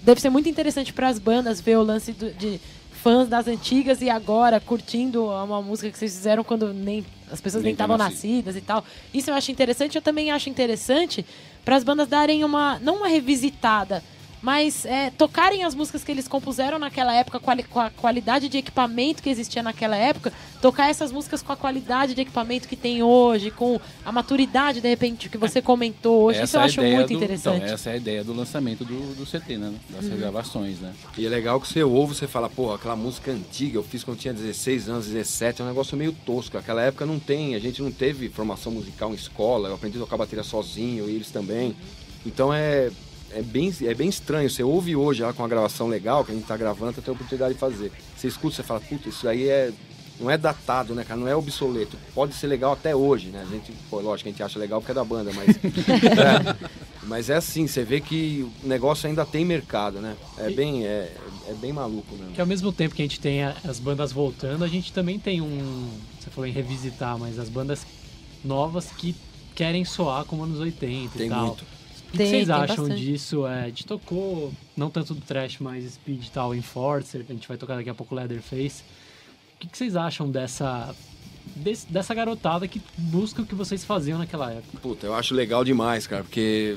deve 0.03 0.21
ser 0.21 0.31
muito 0.31 0.49
interessante 0.49 0.93
para 0.93 1.09
as 1.09 1.19
bandas 1.19 1.61
ver 1.61 1.79
o 1.79 1.83
lance 1.83 2.13
do- 2.13 2.31
de 2.35 2.61
fãs 3.03 3.29
das 3.29 3.47
antigas 3.49 4.01
e 4.03 4.09
agora 4.11 4.61
curtindo 4.61 5.27
uma 5.27 5.61
música 5.63 5.91
que 5.91 5.99
vocês 5.99 6.15
fizeram 6.15 6.43
quando 6.45 6.73
nem 6.73 7.05
as 7.31 7.41
pessoas 7.41 7.63
nem 7.65 7.75
tá 7.75 7.85
estavam 7.85 7.97
nascidas 7.99 8.55
e 8.57 8.61
tal. 8.61 8.85
Isso 9.13 9.31
eu 9.31 9.35
acho 9.35 9.51
interessante. 9.51 9.97
Eu 9.97 10.03
também 10.03 10.31
acho 10.31 10.49
interessante 10.49 11.25
para 11.65 11.77
as 11.77 11.85
bandas 11.85 12.07
darem 12.09 12.45
uma 12.45 12.79
não 12.81 12.97
uma 12.99 13.09
revisitada, 13.09 14.03
mas 14.45 14.85
é, 14.85 15.09
tocarem 15.09 15.65
as 15.65 15.75
músicas 15.75 16.05
que 16.05 16.13
eles 16.13 16.29
compuseram 16.29 16.79
naquela 16.79 17.15
época 17.15 17.41
quali- 17.41 17.63
com 17.63 17.81
a 17.81 17.89
qualidade 17.89 18.47
de 18.47 18.59
equipamento 18.59 19.23
que 19.23 19.31
existia 19.31 19.63
naquela 19.63 19.97
época, 19.97 20.31
tocar 20.61 20.91
essas 20.91 21.11
músicas 21.11 21.41
com 21.43 21.51
a 21.51 21.57
qualidade 21.57 22.15
de 22.15 22.21
equipamento 22.21 22.69
que 22.69 22.77
tem 22.77 23.03
hoje, 23.03 23.51
com 23.51 23.81
a 24.05 24.13
maturidade 24.13 24.83
de 24.83 24.89
repente 24.89 25.31
que 25.31 25.39
você 25.39 25.63
comentou 25.63 26.25
hoje. 26.25 26.43
Isso 26.43 26.59
eu 26.59 26.61
é 26.61 26.65
acho 26.65 26.83
muito 26.83 27.09
do- 27.09 27.15
interessante. 27.15 27.57
Então, 27.63 27.73
essa 27.75 27.89
é 27.89 27.93
a 27.95 27.97
ideia 27.97 28.23
do 28.23 28.35
lançamento 28.35 28.85
do, 28.85 29.15
do 29.15 29.25
CT, 29.25 29.57
né? 29.57 29.73
Das 29.89 30.07
regravações, 30.07 30.79
né? 30.79 30.93
E 31.17 31.25
é 31.25 31.29
legal 31.31 31.59
que 31.59 31.67
você 31.67 31.83
ouve, 31.83 32.15
você 32.15 32.27
fala, 32.27 32.51
porra, 32.51 32.75
aquela 32.75 32.97
música 32.97 33.33
antiga, 33.33 33.79
eu 33.79 33.83
fiz 33.83 34.05
quando 34.05 34.19
tinha 34.19 34.35
16 34.35 34.91
anos, 34.91 35.07
17, 35.07 35.63
é 35.63 35.65
um 35.65 35.69
negócio 35.69 35.97
meio 35.97 36.13
tosco. 36.13 36.59
Aquela 36.59 36.83
época 36.83 37.07
não 37.07 37.19
tem, 37.19 37.55
a 37.55 37.59
gente 37.59 37.81
não 37.81 37.91
teve 37.91 38.29
formação 38.29 38.71
musical 38.71 39.11
em 39.11 39.15
escola, 39.15 39.71
eu 39.71 39.75
aprendi 39.75 39.97
a 39.97 40.01
tocar 40.03 40.19
bateria 40.19 40.45
sozinho, 40.45 41.09
e 41.09 41.15
eles 41.15 41.31
também. 41.31 41.75
Então 42.27 42.53
é, 42.53 42.91
é, 43.35 43.43
bem, 43.43 43.75
é 43.83 43.95
bem 43.95 44.09
estranho. 44.09 44.49
Você 44.49 44.63
ouve 44.63 44.95
hoje 44.97 45.23
ela 45.23 45.33
com 45.33 45.43
uma 45.43 45.49
gravação 45.49 45.89
legal, 45.89 46.25
que 46.25 46.33
a 46.33 46.35
gente 46.35 46.47
tá 46.47 46.57
gravando, 46.57 46.93
tem 47.01 47.13
a 47.13 47.15
oportunidade 47.15 47.55
de 47.55 47.61
fazer. 47.61 47.93
Você 48.17 48.29
escuta, 48.29 48.57
você 48.57 48.63
fala, 48.63 48.81
puta, 48.81 49.09
isso 49.09 49.29
aí 49.29 49.49
é. 49.49 49.73
Não 50.21 50.31
é 50.31 50.39
datado, 50.39 50.95
né, 50.95 51.03
cara? 51.03 51.19
Não 51.19 51.27
é 51.27 51.35
obsoleto. 51.35 51.97
Pode 52.15 52.35
ser 52.35 52.47
legal 52.47 52.73
até 52.73 52.95
hoje, 52.95 53.31
né? 53.31 53.45
A 53.45 53.51
gente, 53.53 53.73
pô, 53.91 53.99
lógico, 54.01 54.29
a 54.29 54.33
gente 54.33 54.43
acha 54.45 54.61
legal 54.61 54.81
porque 54.81 54.93
é 54.93 54.95
da 54.95 55.03
banda, 55.05 55.33
mas. 55.35 55.57
é, 55.59 56.69
mas 57.03 57.29
é 57.31 57.35
assim, 57.35 57.67
você 57.67 57.83
vê 57.83 58.01
que 58.01 58.49
o 58.63 58.67
negócio 58.69 59.09
ainda 59.09 59.27
tem 59.27 59.45
mercado, 59.45 59.99
né? 59.99 60.17
É 60.39 60.51
bem, 60.51 60.87
é, 60.87 61.13
é 61.49 61.55
bem 61.55 61.73
maluco 61.73 62.15
mesmo. 62.15 62.33
Que 62.33 62.41
ao 62.41 62.47
mesmo 62.47 62.73
tempo 62.73 62.95
que 62.95 63.03
a 63.03 63.05
gente 63.05 63.19
tem 63.19 63.43
a- 63.43 63.57
as 63.65 63.81
bandas 63.81 64.13
voltando, 64.13 64.63
a 64.65 64.69
gente 64.69 64.93
também 64.93 65.19
tem 65.19 65.41
um. 65.41 65.91
Você 66.21 66.31
falou 66.31 66.47
em 66.47 66.53
revisitar, 66.53 67.19
mas 67.19 67.37
as 67.37 67.49
bandas 67.49 67.85
novas 68.45 68.87
que 68.97 69.17
querem 69.55 69.85
soar 69.85 70.25
como 70.25 70.45
anos 70.45 70.61
80 70.61 71.19
Tem 71.19 71.27
e 71.27 71.31
tal. 71.31 71.47
muito. 71.47 71.65
O 72.15 72.17
que 72.17 72.19
Tem, 72.19 72.31
vocês 72.31 72.47
tem 72.47 72.55
acham 72.55 72.77
bastante. 72.85 73.01
disso? 73.05 73.47
É, 73.47 73.63
a 73.65 73.67
gente 73.67 73.85
tocou, 73.87 74.53
não 74.77 74.89
tanto 74.89 75.15
do 75.15 75.21
trash, 75.21 75.59
mas 75.59 75.85
speed 75.95 76.25
e 76.27 76.31
tal, 76.31 76.55
Enforcer, 76.55 77.25
a 77.29 77.33
gente 77.33 77.49
vai 77.49 77.57
tocar 77.57 77.77
daqui 77.77 77.91
a 77.91 77.95
pouco 77.95 78.15
Leatherface. 78.15 78.83
O 79.57 79.59
que, 79.61 79.67
que 79.69 79.77
vocês 79.77 79.97
acham 79.97 80.31
dessa, 80.31 80.95
desse- 81.57 81.87
dessa 81.91 82.15
garotada 82.15 82.69
que 82.69 82.81
busca 82.97 83.43
o 83.43 83.47
que 83.47 83.55
vocês 83.55 83.85
faziam 83.85 84.19
naquela 84.19 84.53
época? 84.53 84.79
Puta, 84.81 85.07
eu 85.07 85.15
acho 85.15 85.35
legal 85.35 85.65
demais, 85.65 86.07
cara, 86.07 86.23
porque, 86.23 86.77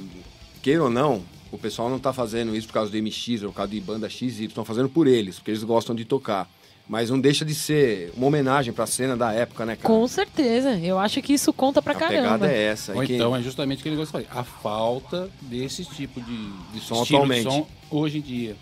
queira 0.64 0.84
ou 0.84 0.90
não, 0.90 1.22
o 1.52 1.58
pessoal 1.58 1.90
não 1.90 2.00
tá 2.00 2.12
fazendo 2.12 2.56
isso 2.56 2.68
por 2.68 2.74
causa 2.74 2.92
do 2.92 2.98
MX 2.98 3.44
ou 3.44 3.50
por 3.52 3.58
causa 3.58 3.72
de 3.72 3.80
banda 3.80 4.10
XY, 4.10 4.46
estão 4.46 4.66
fazendo 4.66 4.90
por 4.90 5.06
eles, 5.08 5.36
porque 5.36 5.52
eles 5.52 5.64
gostam 5.64 5.96
de 5.96 6.04
tocar. 6.06 6.50
Mas 6.90 7.10
não 7.10 7.20
deixa 7.20 7.44
de 7.44 7.54
ser 7.54 8.14
uma 8.16 8.28
homenagem 8.28 8.72
pra 8.74 8.86
cena 8.88 9.18
da 9.18 9.34
época, 9.34 9.66
né, 9.66 9.76
cara? 9.76 9.88
Com 9.94 10.08
certeza. 10.08 10.78
Eu 10.80 10.98
acho 10.98 11.22
que 11.22 11.34
isso 11.34 11.52
conta 11.52 11.82
pra 11.82 11.92
a 11.92 11.96
caramba. 11.96 12.22
pegada 12.22 12.52
é 12.52 12.64
essa. 12.64 12.94
Ou 12.94 13.04
e 13.04 13.08
que- 13.08 13.16
então 13.16 13.36
é 13.36 13.42
justamente 13.44 13.80
o 13.80 13.84
que 13.84 13.90
ele 13.90 13.98
gosta 13.98 14.20
de 14.22 14.26
falar, 14.28 14.40
a 14.40 14.44
falta 14.46 15.30
desse 15.42 15.84
tipo 15.84 16.22
de, 16.22 16.50
De 16.74 16.80
som 16.80 17.02
atualmente. 17.04 17.44
de 17.44 17.52
som 17.54 17.68
hoje 17.92 18.20
em 18.20 18.22
dia. 18.22 18.56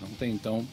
Não 0.00 0.08
tem, 0.10 0.30
então 0.32 0.64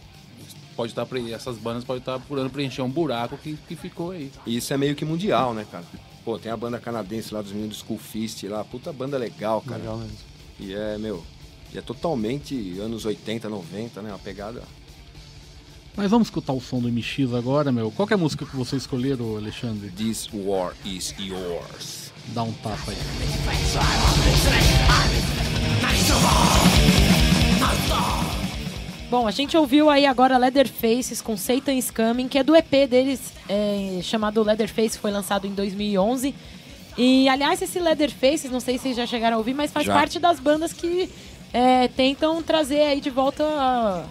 pode 0.76 0.92
estar 0.92 1.06
pre- 1.08 1.32
essas 1.34 1.58
bandas 1.58 1.84
podem 1.84 2.00
estar 2.02 2.20
procurando 2.20 2.50
preencher 2.52 2.82
um 2.84 2.90
buraco 2.90 3.36
que, 3.38 3.58
que 3.68 3.76
ficou 3.76 4.12
aí. 4.12 4.32
E 4.46 4.58
isso 4.58 4.72
é 4.72 4.78
meio 4.78 4.94
que 4.96 5.04
mundial, 5.04 5.54
né, 5.56 5.66
cara? 5.72 5.84
Pô, 6.24 6.38
tem 6.38 6.52
a 6.52 6.58
banda 6.58 6.80
canadense 6.80 7.34
lá 7.34 7.42
dos 7.42 7.52
meninos 7.52 7.78
do 7.78 7.84
School 7.86 7.98
Fist 7.98 8.44
lá, 8.44 8.64
puta 8.64 8.94
banda 8.94 9.18
legal, 9.18 9.60
cara. 9.62 9.80
Legal 9.80 9.98
mesmo. 9.98 10.18
E 10.60 10.72
é, 10.76 11.00
meu, 11.00 11.24
e 11.74 11.80
é 11.80 11.82
totalmente 11.82 12.78
anos 12.80 13.06
80, 13.06 13.50
90, 13.50 14.04
né? 14.04 14.12
Uma 14.12 14.20
pegada. 14.20 14.62
Mas 15.96 16.10
vamos 16.10 16.28
escutar 16.28 16.54
o 16.54 16.62
som 16.62 16.80
do 16.80 16.90
MX 16.90 17.34
agora, 17.34 17.72
meu. 17.72 17.92
Qual 17.92 18.08
que 18.08 18.14
é 18.14 18.16
a 18.16 18.18
música 18.18 18.46
que 18.46 18.56
você 18.56 18.78
escolheram, 18.78 19.36
Alexandre? 19.36 19.90
This 19.90 20.30
war 20.34 20.74
is 20.86 21.14
yours. 21.20 22.12
Dá 22.28 22.44
um 22.44 22.54
tapa 22.54 22.92
aí. 22.92 22.98
Bom, 29.10 29.28
a 29.28 29.32
gente 29.32 29.58
ouviu 29.58 29.90
aí 29.90 30.06
agora 30.06 30.38
Leatherfaces 30.38 31.22
com 31.22 31.36
Satan's 31.36 31.92
Coming, 31.92 32.30
que 32.30 32.38
é 32.38 32.44
do 32.44 32.56
EP 32.56 32.88
deles, 32.90 33.34
é, 33.50 34.00
chamado 34.02 34.42
Leatherface, 34.42 34.98
foi 34.98 35.12
lançado 35.12 35.46
em 35.46 35.54
2011. 35.54 36.34
E, 36.98 37.28
aliás, 37.28 37.62
esse 37.62 37.78
Leatherfaces, 37.78 38.50
não 38.50 38.62
sei 38.62 38.78
se 38.78 38.84
vocês 38.84 38.96
já 38.96 39.06
chegaram 39.06 39.36
a 39.36 39.38
ouvir, 39.38 39.54
mas 39.54 39.72
faz 39.72 39.86
Já. 39.86 39.94
parte 39.94 40.18
das 40.18 40.40
bandas 40.40 40.72
que 40.72 41.10
é, 41.52 41.90
tentam 41.90 42.42
trazer 42.42 42.84
aí 42.84 43.02
de 43.02 43.10
volta 43.10 43.44
a, 43.44 44.06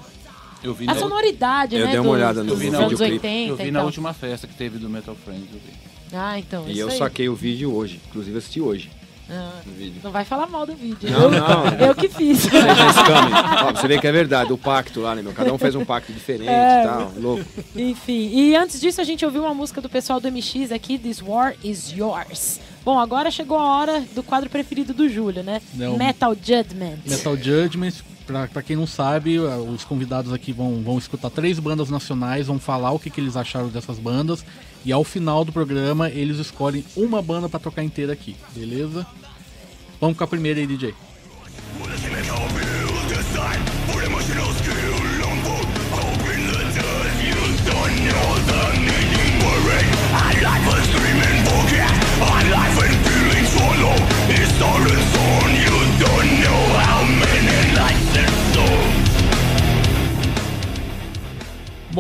Eu 0.62 0.74
vi 0.74 0.84
a 0.88 0.94
na, 0.94 1.00
sonoridade, 1.00 1.76
Eu 1.76 1.84
né? 1.86 1.92
dei 1.92 2.00
uma 2.00 2.10
olhada 2.10 2.42
no 2.44 2.52
anos. 2.52 3.00
80 3.00 3.26
eu 3.26 3.56
vi 3.56 3.70
na 3.70 3.82
última 3.82 4.12
festa 4.12 4.46
que 4.46 4.54
teve 4.54 4.78
do 4.78 4.88
Metal 4.88 5.14
Friends. 5.24 5.48
Eu 5.52 5.58
vi. 5.60 5.72
Ah, 6.12 6.38
então, 6.38 6.64
E 6.68 6.72
isso 6.72 6.80
eu 6.80 6.88
aí. 6.88 6.98
saquei 6.98 7.28
o 7.28 7.34
vídeo 7.34 7.72
hoje. 7.74 8.00
Inclusive 8.08 8.36
assisti 8.36 8.60
hoje 8.60 8.90
Ah, 9.30 9.52
vídeo. 9.76 10.00
não 10.02 10.10
vai 10.10 10.24
falar 10.24 10.48
mal 10.48 10.66
do 10.66 10.74
vídeo. 10.74 11.08
Não, 11.08 11.22
eu, 11.22 11.30
não. 11.30 11.64
eu 11.86 11.94
que 11.94 12.08
fiz. 12.08 12.46
Ó, 13.66 13.72
você 13.72 13.86
vê 13.88 13.98
que 13.98 14.06
é 14.06 14.12
verdade, 14.12 14.52
o 14.52 14.58
pacto 14.58 15.00
lá, 15.00 15.14
né, 15.14 15.22
meu? 15.22 15.32
Cada 15.32 15.52
um 15.52 15.58
fez 15.58 15.74
um 15.74 15.84
pacto 15.84 16.12
diferente 16.12 16.48
É. 16.48 16.82
e 16.82 16.86
tal, 16.86 17.12
louco. 17.16 17.44
Enfim, 17.76 18.28
e 18.34 18.56
antes 18.56 18.80
disso 18.80 19.00
a 19.00 19.04
gente 19.04 19.24
ouviu 19.24 19.44
uma 19.44 19.54
música 19.54 19.80
do 19.80 19.88
pessoal 19.88 20.20
do 20.20 20.28
MX 20.30 20.72
aqui, 20.72 20.98
This 20.98 21.22
War 21.22 21.54
Is 21.62 21.92
Yours. 21.92 22.60
Bom, 22.84 22.98
agora 22.98 23.30
chegou 23.30 23.58
a 23.58 23.64
hora 23.78 24.02
do 24.14 24.22
quadro 24.22 24.48
preferido 24.50 24.92
do 24.92 25.08
Júlio, 25.08 25.42
né? 25.42 25.60
Não. 25.74 25.96
Metal 25.96 26.34
Judgment. 26.34 26.98
Metal 27.06 27.36
Judgment, 27.36 27.92
pra 28.52 28.62
quem 28.62 28.76
não 28.76 28.86
sabe, 28.86 29.38
uh, 29.38 29.62
os 29.70 29.84
convidados 29.84 30.32
aqui 30.32 30.52
vão, 30.52 30.82
vão 30.82 30.98
escutar 30.98 31.30
três 31.30 31.58
bandas 31.58 31.90
nacionais, 31.90 32.46
vão 32.46 32.58
falar 32.58 32.90
o 32.92 32.98
que, 32.98 33.10
que 33.10 33.20
eles 33.20 33.36
acharam 33.36 33.68
dessas 33.68 33.98
bandas. 33.98 34.44
E 34.84 34.92
ao 34.92 35.04
final 35.04 35.44
do 35.44 35.52
programa, 35.52 36.08
eles 36.08 36.38
escolhem 36.38 36.84
uma 36.96 37.20
banda 37.20 37.48
pra 37.48 37.60
tocar 37.60 37.82
inteira 37.82 38.12
aqui, 38.12 38.36
beleza? 38.54 39.06
Vamos 40.00 40.16
com 40.16 40.24
a 40.24 40.26
primeira 40.26 40.60
aí, 40.60 40.66
DJ. 40.66 40.94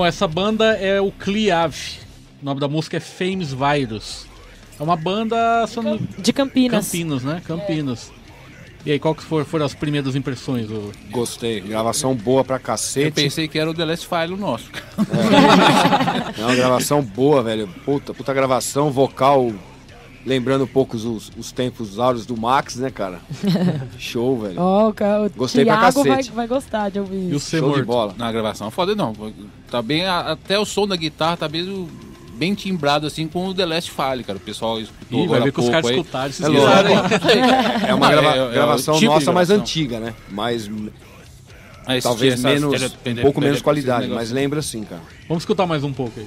Bom, 0.00 0.06
essa 0.06 0.26
banda 0.26 0.64
é 0.78 0.98
o 0.98 1.12
Cliave. 1.12 1.98
O 2.40 2.44
nome 2.46 2.58
da 2.58 2.66
música 2.66 2.96
é 2.96 3.00
Famous 3.00 3.52
Virus. 3.52 4.24
É 4.78 4.82
uma 4.82 4.96
banda. 4.96 5.36
eu 5.76 5.82
não 5.82 5.92
me- 5.98 6.08
De 6.16 6.32
Campinas. 6.32 6.86
Campinas, 6.86 7.22
né? 7.22 7.42
Campinas. 7.46 8.10
E 8.86 8.92
aí, 8.92 8.98
qual 8.98 9.14
que 9.14 9.22
for- 9.22 9.44
foram 9.44 9.66
as 9.66 9.74
primeiras 9.74 10.16
impressões? 10.16 10.68
Gostei. 11.10 11.60
Gravação 11.60 12.14
boa 12.14 12.42
pra 12.42 12.56
Eu 12.56 12.60
cacete. 12.60 13.10
pensei 13.10 13.46
que 13.46 13.58
era 13.58 13.70
o 13.70 13.74
The 13.74 13.84
Last 13.84 14.06
File 14.08 14.40
nosso. 14.40 14.70
É 16.38 16.42
uma 16.46 16.54
gravação 16.56 17.02
boa, 17.02 17.42
velho. 17.42 17.68
Puta, 17.84 18.14
puta 18.14 18.32
gravação, 18.32 18.90
vocal. 18.90 19.52
Lembrando 20.30 20.62
um 20.62 20.66
pouco 20.68 20.96
os, 20.96 21.32
os 21.36 21.50
tempos 21.50 21.98
áureos 21.98 22.24
do 22.24 22.36
Max, 22.36 22.76
né, 22.76 22.88
cara? 22.88 23.18
Show, 23.98 24.38
velho. 24.38 24.60
Ó, 24.60 24.92
cara, 24.92 25.26
o 25.26 25.30
Gostei 25.30 25.64
pra 25.64 25.76
Thiago 25.78 26.04
vai, 26.04 26.10
cacete. 26.18 26.30
vai 26.32 26.46
gostar 26.46 26.88
de 26.88 27.00
ouvir 27.00 27.30
E 27.30 27.32
o 27.32 27.36
isso. 27.36 27.56
Show 27.58 27.74
de 27.74 27.82
bola. 27.82 28.14
Na 28.16 28.30
gravação 28.30 28.68
é 28.68 28.70
foda, 28.70 28.94
não. 28.94 29.12
Tá 29.68 29.82
bem, 29.82 30.06
até 30.06 30.56
o 30.56 30.64
som 30.64 30.86
da 30.86 30.94
guitarra 30.94 31.36
tá 31.36 31.48
bem, 31.48 31.88
bem 32.34 32.54
timbrado 32.54 33.08
assim 33.08 33.26
com 33.26 33.48
o 33.48 33.52
The 33.54 33.66
Last 33.66 33.90
File, 33.90 34.22
cara. 34.22 34.36
O 34.36 34.40
pessoal 34.40 34.80
escutou 34.80 35.24
Ih, 35.24 35.26
vai 35.26 35.40
ver 35.40 35.52
que 35.52 35.58
os 35.60 35.68
caras 35.68 35.90
escutaram, 35.90 36.32
se 36.32 36.44
É? 36.44 36.46
É 37.90 37.94
uma 37.94 38.08
grava- 38.08 38.36
é- 38.36 38.46
é 38.46 38.52
gravação 38.52 38.94
tipo 39.00 39.12
nossa 39.12 39.32
mais 39.32 39.48
gravação. 39.48 39.56
antiga, 39.56 39.98
né? 39.98 40.14
Mais, 40.30 40.70
Ah, 41.86 42.00
talvez 42.00 42.40
menos, 42.40 42.72
um 42.72 43.22
pouco 43.22 43.40
menos 43.40 43.60
qualidade, 43.60 44.06
mas 44.06 44.30
lembra 44.30 44.62
sim, 44.62 44.84
cara. 44.84 45.02
Vamos 45.26 45.42
escutar 45.42 45.66
mais 45.66 45.82
um 45.82 45.92
pouco 45.92 46.20
aí. 46.20 46.26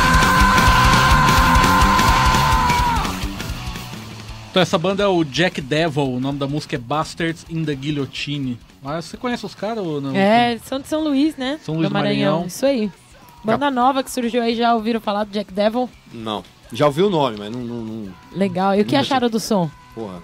Então 4.51 4.61
essa 4.61 4.77
banda 4.77 5.01
é 5.01 5.07
o 5.07 5.23
Jack 5.23 5.61
Devil, 5.61 6.03
o 6.03 6.19
nome 6.19 6.37
da 6.37 6.45
música 6.45 6.75
é 6.75 6.79
Bastards 6.79 7.45
in 7.49 7.63
the 7.63 7.73
Guillotine. 7.73 8.59
Mas 8.83 9.05
você 9.05 9.15
conhece 9.15 9.45
os 9.45 9.55
caras 9.55 9.85
ou 9.85 10.01
não? 10.01 10.13
É, 10.13 10.57
são 10.65 10.77
de 10.79 10.87
São 10.89 11.01
Luís, 11.01 11.37
né? 11.37 11.57
São 11.63 11.75
Luís 11.75 11.85
do 11.87 11.89
do 11.89 11.93
Maranhão. 11.93 12.45
Isso 12.45 12.65
aí. 12.65 12.91
Banda 13.45 13.71
nova 13.71 14.03
que 14.03 14.11
surgiu 14.11 14.41
aí, 14.43 14.53
já 14.55 14.75
ouviram 14.75 14.99
falar 14.99 15.23
do 15.23 15.31
Jack 15.31 15.53
Devil? 15.53 15.89
Não. 16.13 16.43
Já 16.73 16.85
ouvi 16.85 17.01
o 17.01 17.09
nome, 17.09 17.37
mas 17.39 17.49
não. 17.49 17.61
não, 17.61 17.81
não- 17.83 18.13
Legal. 18.33 18.75
E 18.75 18.81
o 18.81 18.85
que 18.85 18.91
Nunca 18.91 18.99
acharam 18.99 19.29
do 19.29 19.39
som? 19.39 19.69
porra. 19.95 20.19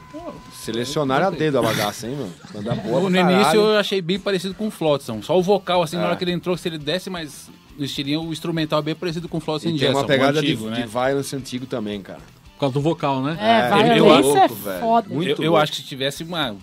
Selecionaram 0.54 1.28
a 1.28 1.30
dedo 1.30 1.58
a 1.60 1.62
bagaça, 1.62 2.08
hein, 2.08 2.16
mano? 2.16 2.34
Banda 2.54 2.76
boa 2.76 3.10
No 3.10 3.18
início 3.18 3.56
eu 3.60 3.78
achei 3.78 4.02
bem 4.02 4.20
parecido 4.20 4.54
com 4.54 4.68
o 4.68 4.72
Flotsam. 4.72 5.22
Só 5.22 5.38
o 5.38 5.42
vocal, 5.42 5.82
assim, 5.84 5.96
na 5.96 6.04
É. 6.04 6.06
hora 6.08 6.16
que 6.18 6.24
ele 6.24 6.32
entrou, 6.32 6.56
se 6.58 6.68
ele 6.68 6.78
desse, 6.78 7.10
mas 7.10 7.50
no 7.78 7.84
estilinho, 7.86 8.22
o 8.24 8.32
instrumental 8.34 8.80
é 8.80 8.82
bem 8.82 8.96
parecido 8.96 9.28
com 9.30 9.38
o 9.38 9.42
Flotsam 9.42 9.72
E 9.72 9.80
tem 9.80 9.90
uma 9.90 10.06
pegada 10.06 10.38
o 10.38 10.42
antigo, 10.42 10.66
de, 10.66 10.70
né? 10.72 10.82
de 10.82 10.88
violence 10.88 11.36
antigo 11.36 11.66
também, 11.66 12.02
cara. 12.02 12.20
Por 12.58 12.62
causa 12.62 12.74
do 12.74 12.82
vocal, 12.82 13.22
né? 13.22 13.38
É, 13.40 13.92
É, 13.94 14.00
eu- 14.00 14.08
eu- 14.08 14.16
é 14.16 14.20
louco, 14.20 14.56
velho. 14.56 14.80
foda. 14.80 15.08
Muito 15.14 15.30
eu, 15.30 15.36
eu 15.46 15.52
louco. 15.52 15.64
acho 15.64 15.72
que 15.74 15.78
se 15.78 15.84
tivesse 15.84 16.24
uma 16.24 16.56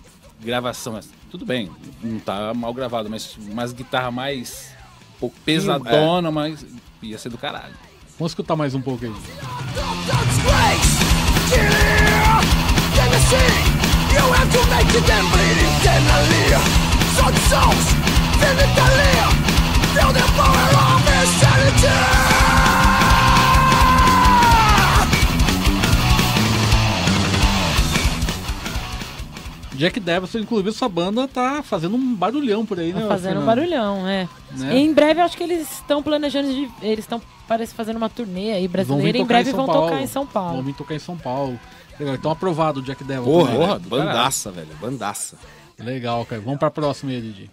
gravação, 0.43 0.97
assim, 0.97 1.09
tudo 1.31 1.45
bem, 1.45 1.71
não 2.03 2.19
tá 2.19 2.53
mal 2.53 2.73
gravado, 2.73 3.09
mas 3.09 3.37
umas 3.37 3.71
guitarras 3.71 4.13
mais 4.13 4.71
um 5.15 5.19
pouco 5.21 5.35
pesadona, 5.45 6.29
mas 6.31 6.65
ia 7.01 7.17
ser 7.17 7.29
do 7.29 7.37
caralho. 7.37 7.73
Vamos 8.19 8.31
escutar 8.31 8.57
mais 8.57 8.75
um 8.75 8.81
pouco 8.81 9.05
aí. 9.05 9.13
Jack 29.75 29.99
Devil, 29.99 30.41
inclusive 30.41 30.69
essa 30.69 30.87
banda 30.89 31.27
tá 31.27 31.61
fazendo 31.61 31.95
um 31.95 32.15
barulhão 32.15 32.65
por 32.65 32.79
aí, 32.79 32.93
né? 32.93 33.01
Tá 33.01 33.07
fazendo 33.07 33.41
um 33.41 33.45
barulhão, 33.45 34.07
é. 34.07 34.27
Né? 34.51 34.77
Em 34.77 34.93
breve 34.93 35.21
acho 35.21 35.37
que 35.37 35.43
eles 35.43 35.71
estão 35.71 36.01
planejando 36.01 36.49
de. 36.49 36.69
Eles 36.81 37.05
estão, 37.05 37.21
parece, 37.47 37.73
fazendo 37.73 37.97
uma 37.97 38.09
turnê 38.09 38.53
aí 38.53 38.67
Vão 38.67 38.73
brasileira. 38.73 39.17
Em 39.17 39.25
breve 39.25 39.51
São 39.51 39.57
vão 39.57 39.65
Paulo. 39.67 39.87
tocar 39.89 40.01
em 40.01 40.07
São 40.07 40.23
Vão 40.23 40.33
Paulo. 40.33 40.63
vir 40.63 40.75
tocar 40.75 40.95
em 40.95 40.99
São 40.99 41.17
Paulo. 41.17 41.59
Legal, 41.99 42.15
então 42.15 42.31
aprovado 42.31 42.79
o 42.79 42.83
Jack 42.83 43.03
Devil. 43.03 43.23
Porra, 43.23 43.51
também. 43.51 43.67
Porra, 43.67 43.79
bandaça, 43.79 44.51
velho. 44.51 44.67
Bandaça. 44.81 45.37
Legal, 45.79 46.25
cara. 46.25 46.41
Vamos 46.41 46.59
pra 46.59 46.71
próxima 46.71 47.11
aí, 47.11 47.21
Didi. 47.21 47.49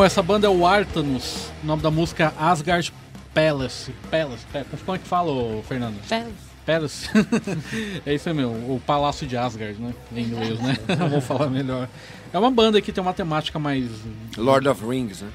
Bom, 0.00 0.04
essa 0.06 0.22
banda 0.22 0.46
é 0.46 0.50
o 0.50 0.66
Artanus. 0.66 1.50
O 1.62 1.66
nome 1.66 1.82
da 1.82 1.90
música 1.90 2.32
é 2.34 2.42
Asgard 2.42 2.90
Palace. 3.34 3.92
Palace. 4.10 4.46
Palace. 4.50 4.82
Como 4.82 4.96
é 4.96 4.98
que 4.98 5.06
fala, 5.06 5.30
ô, 5.30 5.62
Fernando? 5.62 5.96
É, 6.10 6.24
Palace. 6.64 7.06
é 8.06 8.14
isso 8.14 8.26
aí 8.26 8.34
mesmo, 8.34 8.74
o 8.74 8.80
Palácio 8.80 9.26
de 9.26 9.36
Asgard, 9.36 9.78
né? 9.78 9.92
Em 10.16 10.22
inglês, 10.22 10.58
né? 10.58 10.78
Vamos 10.96 11.22
falar 11.22 11.50
melhor. 11.50 11.86
É 12.32 12.38
uma 12.38 12.50
banda 12.50 12.80
que 12.80 12.90
tem 12.90 13.02
uma 13.02 13.12
temática 13.12 13.58
mais. 13.58 13.90
Lord 14.38 14.66
of 14.70 14.82
Rings, 14.86 15.20
né? 15.20 15.28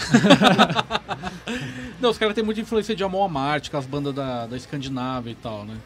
Não, 2.00 2.08
os 2.08 2.16
caras 2.16 2.34
têm 2.34 2.42
muita 2.42 2.62
influência 2.62 2.96
de 2.96 3.04
Amon 3.04 3.22
Amarth, 3.22 3.68
com 3.68 3.76
as 3.76 3.84
bandas 3.84 4.14
da, 4.14 4.46
da 4.46 4.56
Escandinávia 4.56 5.32
e 5.32 5.34
tal, 5.34 5.66
né? 5.66 5.76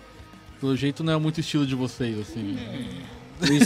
Pelo 0.61 0.77
jeito 0.77 1.03
não 1.03 1.15
é 1.15 1.17
muito 1.17 1.41
estilo 1.41 1.67
de 1.67 1.75
vocês, 1.75 2.17
assim. 2.17 2.57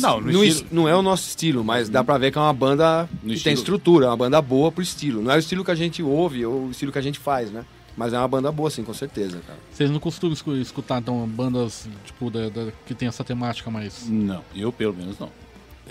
Não, 0.00 0.20
no 0.20 0.32
Não, 0.32 0.44
estilo- 0.44 0.66
es- 0.66 0.72
não 0.72 0.88
é 0.88 0.94
o 0.94 1.02
nosso 1.02 1.28
estilo, 1.28 1.64
mas 1.64 1.88
dá 1.88 2.02
pra 2.04 2.16
ver 2.18 2.30
que 2.30 2.38
é 2.38 2.40
uma 2.40 2.52
banda 2.52 3.08
que 3.20 3.26
tem 3.26 3.34
estilo- 3.34 3.54
estrutura, 3.54 4.06
é 4.06 4.08
uma 4.08 4.16
banda 4.16 4.40
boa 4.40 4.70
pro 4.70 4.82
estilo. 4.82 5.20
Não 5.22 5.30
é 5.32 5.36
o 5.36 5.38
estilo 5.38 5.64
que 5.64 5.70
a 5.70 5.74
gente 5.74 6.02
ouve 6.02 6.44
ou 6.46 6.66
o 6.66 6.70
estilo 6.70 6.92
que 6.92 6.98
a 6.98 7.02
gente 7.02 7.18
faz, 7.18 7.50
né? 7.50 7.64
Mas 7.96 8.12
é 8.12 8.18
uma 8.18 8.26
banda 8.26 8.50
boa, 8.50 8.68
sim, 8.70 8.82
com 8.82 8.92
certeza, 8.94 9.40
cara. 9.46 9.58
Vocês 9.72 9.88
não 9.90 10.00
costumam 10.00 10.32
escu- 10.34 10.56
escutar, 10.56 10.98
então, 11.00 11.26
bandas, 11.28 11.88
tipo, 12.04 12.28
da, 12.30 12.48
da- 12.48 12.72
que 12.86 12.94
tem 12.94 13.06
essa 13.08 13.22
temática 13.22 13.70
mais. 13.70 14.08
Não, 14.08 14.42
eu 14.54 14.72
pelo 14.72 14.94
menos 14.94 15.18
não. 15.18 15.30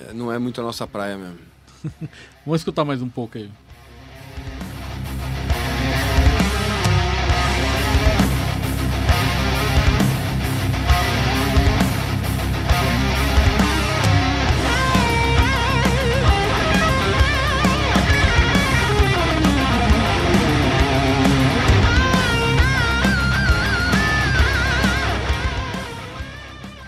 É, 0.10 0.14
não 0.14 0.32
é 0.32 0.38
muito 0.38 0.60
a 0.60 0.64
nossa 0.64 0.86
praia 0.86 1.18
mesmo. 1.18 1.38
Vamos 2.46 2.62
escutar 2.62 2.84
mais 2.84 3.02
um 3.02 3.10
pouco 3.10 3.38
aí. 3.38 3.50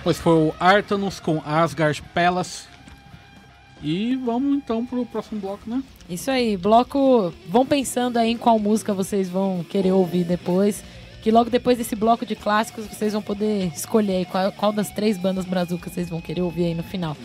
Pois 0.06 0.20
foi 0.20 0.34
o 0.34 0.54
Artanus 0.60 1.20
com 1.20 1.42
Asgard 1.44 2.00
Palace. 2.14 2.68
E 3.82 4.16
vamos 4.18 4.56
então 4.56 4.86
pro 4.86 5.04
próximo 5.04 5.42
bloco, 5.42 5.68
né? 5.68 5.82
Isso 6.08 6.30
aí, 6.30 6.56
bloco. 6.56 7.34
Vão 7.50 7.66
pensando 7.66 8.18
aí 8.18 8.30
em 8.30 8.38
qual 8.38 8.60
música 8.60 8.94
vocês 8.94 9.28
vão 9.28 9.66
querer 9.68 9.94
ouvir 9.94 10.24
depois. 10.24 10.84
Que 11.24 11.32
logo 11.32 11.50
depois 11.50 11.80
desse 11.80 11.96
bloco 11.96 12.24
de 12.24 12.36
clássicos 12.36 12.86
vocês 12.86 13.14
vão 13.14 13.22
poder 13.24 13.72
escolher 13.76 14.28
qual, 14.28 14.52
qual 14.52 14.72
das 14.72 14.92
três 14.92 15.18
bandas 15.18 15.44
brazucas 15.44 15.92
vocês 15.92 16.08
vão 16.08 16.22
querer 16.22 16.42
ouvir 16.42 16.66
aí 16.66 16.76
no 16.76 16.84
final. 16.84 17.18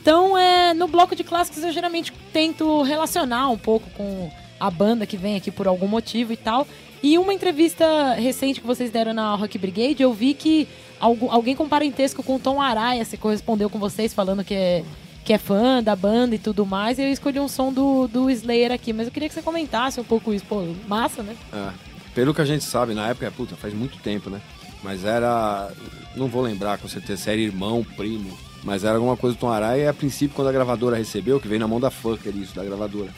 Então, 0.00 0.38
é, 0.38 0.72
no 0.74 0.86
bloco 0.86 1.16
de 1.16 1.24
clássicos 1.24 1.64
eu 1.64 1.72
geralmente 1.72 2.12
tento 2.32 2.82
relacionar 2.82 3.48
um 3.48 3.58
pouco 3.58 3.90
com 3.96 4.30
a 4.60 4.70
banda 4.70 5.04
que 5.06 5.16
vem 5.16 5.34
aqui 5.34 5.50
por 5.50 5.66
algum 5.66 5.88
motivo 5.88 6.32
e 6.32 6.36
tal. 6.36 6.68
E 7.02 7.18
uma 7.18 7.34
entrevista 7.34 8.14
recente 8.14 8.60
que 8.60 8.66
vocês 8.66 8.90
deram 8.90 9.12
na 9.12 9.34
Rock 9.34 9.58
Brigade, 9.58 10.02
eu 10.02 10.12
vi 10.14 10.34
que 10.34 10.68
algu- 11.00 11.28
alguém 11.30 11.56
com 11.56 11.68
parentesco 11.68 12.22
com 12.22 12.36
o 12.36 12.38
Tom 12.38 12.60
Araya 12.62 13.04
se 13.04 13.16
correspondeu 13.16 13.68
com 13.68 13.78
vocês 13.78 14.14
falando 14.14 14.44
que 14.44 14.54
é, 14.54 14.84
que 15.24 15.32
é 15.32 15.38
fã 15.38 15.82
da 15.82 15.96
banda 15.96 16.34
e 16.36 16.38
tudo 16.38 16.64
mais. 16.64 16.98
E 16.98 17.02
eu 17.02 17.10
escolhi 17.10 17.40
um 17.40 17.48
som 17.48 17.72
do, 17.72 18.06
do 18.06 18.30
Slayer 18.30 18.70
aqui, 18.70 18.92
mas 18.92 19.06
eu 19.06 19.12
queria 19.12 19.28
que 19.28 19.34
você 19.34 19.42
comentasse 19.42 20.00
um 20.00 20.04
pouco 20.04 20.32
isso. 20.32 20.44
Pô, 20.44 20.62
massa, 20.86 21.22
né? 21.24 21.34
É, 21.52 21.70
pelo 22.14 22.32
que 22.32 22.40
a 22.40 22.44
gente 22.44 22.62
sabe, 22.62 22.94
na 22.94 23.08
época, 23.08 23.30
puta, 23.32 23.56
faz 23.56 23.74
muito 23.74 23.98
tempo, 23.98 24.30
né? 24.30 24.40
Mas 24.82 25.04
era. 25.04 25.70
Não 26.14 26.28
vou 26.28 26.42
lembrar 26.42 26.78
com 26.78 26.86
certeza 26.86 27.22
se 27.22 27.30
era 27.30 27.40
irmão, 27.40 27.84
primo. 27.96 28.36
Mas 28.62 28.84
era 28.84 28.94
alguma 28.94 29.16
coisa 29.16 29.34
do 29.36 29.40
Tom 29.40 29.48
Araya 29.50 29.82
e 29.84 29.88
a 29.88 29.92
princípio, 29.94 30.36
quando 30.36 30.46
a 30.48 30.52
gravadora 30.52 30.96
recebeu, 30.96 31.40
que 31.40 31.48
veio 31.48 31.58
na 31.58 31.66
mão 31.66 31.80
da 31.80 31.90
Fucker 31.90 32.36
isso, 32.36 32.54
da 32.54 32.62
gravadora. 32.62 33.10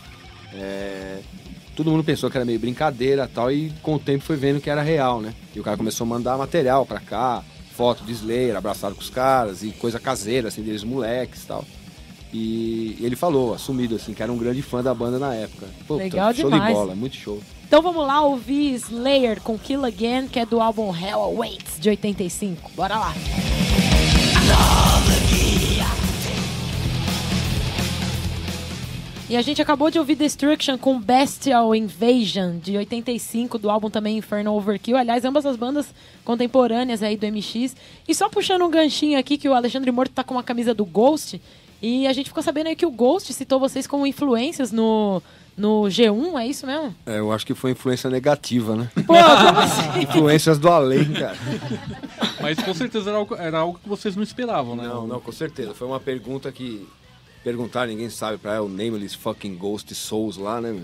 é, 0.54 1.18
Todo 1.74 1.90
mundo 1.90 2.04
pensou 2.04 2.30
que 2.30 2.36
era 2.36 2.44
meio 2.44 2.58
brincadeira 2.58 3.28
tal, 3.32 3.50
e 3.50 3.72
com 3.82 3.94
o 3.94 3.98
tempo 3.98 4.24
foi 4.24 4.36
vendo 4.36 4.60
que 4.60 4.70
era 4.70 4.82
real, 4.82 5.20
né? 5.20 5.34
E 5.54 5.60
o 5.60 5.62
cara 5.62 5.76
começou 5.76 6.04
a 6.04 6.08
mandar 6.08 6.38
material 6.38 6.86
pra 6.86 7.00
cá, 7.00 7.42
foto 7.76 8.04
de 8.04 8.12
Slayer, 8.12 8.56
abraçado 8.56 8.94
com 8.94 9.00
os 9.00 9.10
caras, 9.10 9.62
e 9.62 9.70
coisa 9.70 9.98
caseira, 9.98 10.48
assim, 10.48 10.62
deles 10.62 10.84
moleques 10.84 11.42
e 11.42 11.46
tal. 11.46 11.64
E 12.32 12.96
ele 13.00 13.14
falou, 13.16 13.54
assumido, 13.54 13.94
assim, 13.94 14.12
que 14.12 14.22
era 14.22 14.32
um 14.32 14.38
grande 14.38 14.60
fã 14.62 14.82
da 14.82 14.92
banda 14.92 15.18
na 15.18 15.34
época. 15.34 15.66
Puta, 15.86 16.02
Legal 16.02 16.34
show 16.34 16.50
demais. 16.50 16.68
de 16.68 16.74
bola, 16.74 16.94
muito 16.94 17.16
show. 17.16 17.40
Então 17.66 17.80
vamos 17.80 18.06
lá 18.06 18.22
ouvir 18.22 18.74
Slayer 18.74 19.40
com 19.40 19.58
Kill 19.58 19.84
Again, 19.84 20.28
que 20.28 20.38
é 20.38 20.46
do 20.46 20.60
álbum 20.60 20.94
Hell 20.94 21.20
Awaits, 21.20 21.78
de 21.78 21.88
85. 21.90 22.70
Bora 22.74 22.98
lá! 22.98 23.14
E 29.28 29.38
a 29.38 29.42
gente 29.42 29.62
acabou 29.62 29.90
de 29.90 29.98
ouvir 29.98 30.16
Destruction 30.16 30.76
com 30.76 31.00
Bestial 31.00 31.74
Invasion, 31.74 32.58
de 32.58 32.76
85, 32.76 33.58
do 33.58 33.70
álbum 33.70 33.88
também 33.88 34.18
Infernal 34.18 34.54
Overkill. 34.54 34.98
Aliás, 34.98 35.24
ambas 35.24 35.46
as 35.46 35.56
bandas 35.56 35.94
contemporâneas 36.22 37.02
aí 37.02 37.16
do 37.16 37.26
MX. 37.26 37.74
E 38.06 38.14
só 38.14 38.28
puxando 38.28 38.62
um 38.62 38.70
ganchinho 38.70 39.18
aqui, 39.18 39.38
que 39.38 39.48
o 39.48 39.54
Alexandre 39.54 39.90
Morto 39.90 40.12
tá 40.12 40.22
com 40.22 40.34
uma 40.34 40.42
camisa 40.42 40.74
do 40.74 40.84
Ghost. 40.84 41.40
E 41.80 42.06
a 42.06 42.12
gente 42.12 42.28
ficou 42.28 42.42
sabendo 42.42 42.66
aí 42.66 42.76
que 42.76 42.84
o 42.84 42.90
Ghost 42.90 43.32
citou 43.32 43.58
vocês 43.58 43.86
como 43.86 44.06
influências 44.06 44.70
no, 44.70 45.22
no 45.56 45.84
G1, 45.84 46.38
é 46.38 46.46
isso 46.46 46.66
mesmo? 46.66 46.94
É, 47.06 47.18
eu 47.18 47.32
acho 47.32 47.46
que 47.46 47.54
foi 47.54 47.70
influência 47.70 48.10
negativa, 48.10 48.76
né? 48.76 48.90
Pô, 49.06 49.14
como 49.14 49.58
assim? 49.58 50.02
Influências 50.02 50.58
do 50.58 50.68
além, 50.68 51.12
cara. 51.14 51.36
Mas 52.42 52.58
com 52.62 52.74
certeza 52.74 53.08
era 53.08 53.18
algo, 53.18 53.34
era 53.36 53.58
algo 53.58 53.80
que 53.82 53.88
vocês 53.88 54.14
não 54.16 54.22
esperavam, 54.22 54.76
né? 54.76 54.86
Não, 54.86 55.06
não, 55.06 55.18
com 55.18 55.32
certeza. 55.32 55.72
Foi 55.72 55.86
uma 55.86 56.00
pergunta 56.00 56.52
que 56.52 56.86
perguntaram, 57.44 57.90
ninguém 57.92 58.10
sabe 58.10 58.38
pra 58.38 58.54
ela, 58.54 58.64
o 58.66 58.68
Nameless 58.68 59.16
fucking 59.16 59.54
Ghost 59.56 59.94
Souls 59.94 60.36
lá, 60.36 60.60
né? 60.60 60.82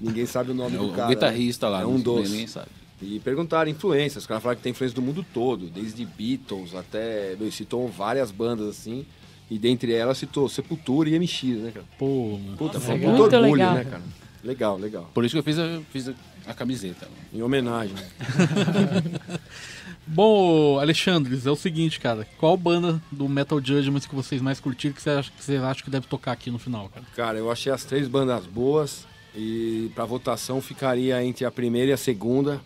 Ninguém 0.00 0.26
sabe 0.26 0.50
o 0.50 0.54
nome 0.54 0.74
É 0.74 0.78
do 0.78 0.88
o 0.88 0.92
cara. 0.92 1.08
guitarrista 1.08 1.68
lá, 1.68 1.80
É 1.80 1.84
não 1.84 1.92
um 1.96 2.00
dos. 2.00 2.30
ninguém 2.30 2.46
sabe. 2.48 2.66
E 3.02 3.20
perguntaram 3.20 3.70
influências. 3.70 4.22
Os 4.22 4.26
caras 4.26 4.42
falaram 4.42 4.56
que 4.56 4.62
tem 4.62 4.70
influência 4.70 4.94
do 4.96 5.02
mundo 5.02 5.24
todo, 5.34 5.66
desde 5.66 6.04
Beatles 6.06 6.74
até. 6.74 7.36
meu, 7.38 7.52
Citou 7.52 7.86
várias 7.88 8.30
bandas 8.30 8.66
assim. 8.68 9.04
E 9.50 9.58
dentre 9.58 9.92
elas 9.92 10.16
citou 10.16 10.48
Sepultura 10.48 11.10
e 11.10 11.18
MX, 11.18 11.42
né, 11.58 11.70
cara? 11.72 11.84
Pô. 11.98 12.40
Puta, 12.56 12.78
Nossa, 12.78 12.80
foi 12.80 12.94
um 12.94 12.98
legal. 12.98 13.16
puto 13.16 13.36
orgulho, 13.36 13.48
Muito 13.48 13.58
legal. 13.60 13.74
né, 13.74 13.84
cara? 13.84 14.02
Legal, 14.42 14.78
legal. 14.78 15.10
Por 15.12 15.24
isso 15.24 15.34
que 15.34 15.38
eu 15.38 15.42
fiz 15.42 15.58
a, 15.58 15.80
fiz 15.90 16.08
a, 16.08 16.14
a 16.46 16.54
camiseta. 16.54 17.06
Em 17.32 17.42
homenagem. 17.42 17.94
Bom, 20.06 20.78
Alexandre, 20.78 21.38
é 21.44 21.50
o 21.50 21.56
seguinte, 21.56 21.98
cara. 21.98 22.26
Qual 22.38 22.56
banda 22.56 23.02
do 23.10 23.28
Metal 23.28 23.58
Judgment 23.58 24.00
que 24.00 24.14
vocês 24.14 24.42
mais 24.42 24.60
curtiram 24.60 24.94
que 24.94 25.02
você 25.02 25.10
acha 25.10 25.30
que, 25.30 25.42
você 25.42 25.56
acha 25.56 25.82
que 25.82 25.90
deve 25.90 26.06
tocar 26.06 26.32
aqui 26.32 26.50
no 26.50 26.58
final, 26.58 26.88
cara? 26.88 27.06
Cara, 27.16 27.38
eu 27.38 27.50
achei 27.50 27.72
as 27.72 27.84
três 27.84 28.06
bandas 28.06 28.44
boas 28.46 29.06
e 29.34 29.90
pra 29.94 30.04
votação 30.04 30.60
ficaria 30.60 31.22
entre 31.24 31.44
a 31.44 31.50
primeira 31.50 31.90
e 31.90 31.94
a 31.94 31.96
segunda, 31.96 32.60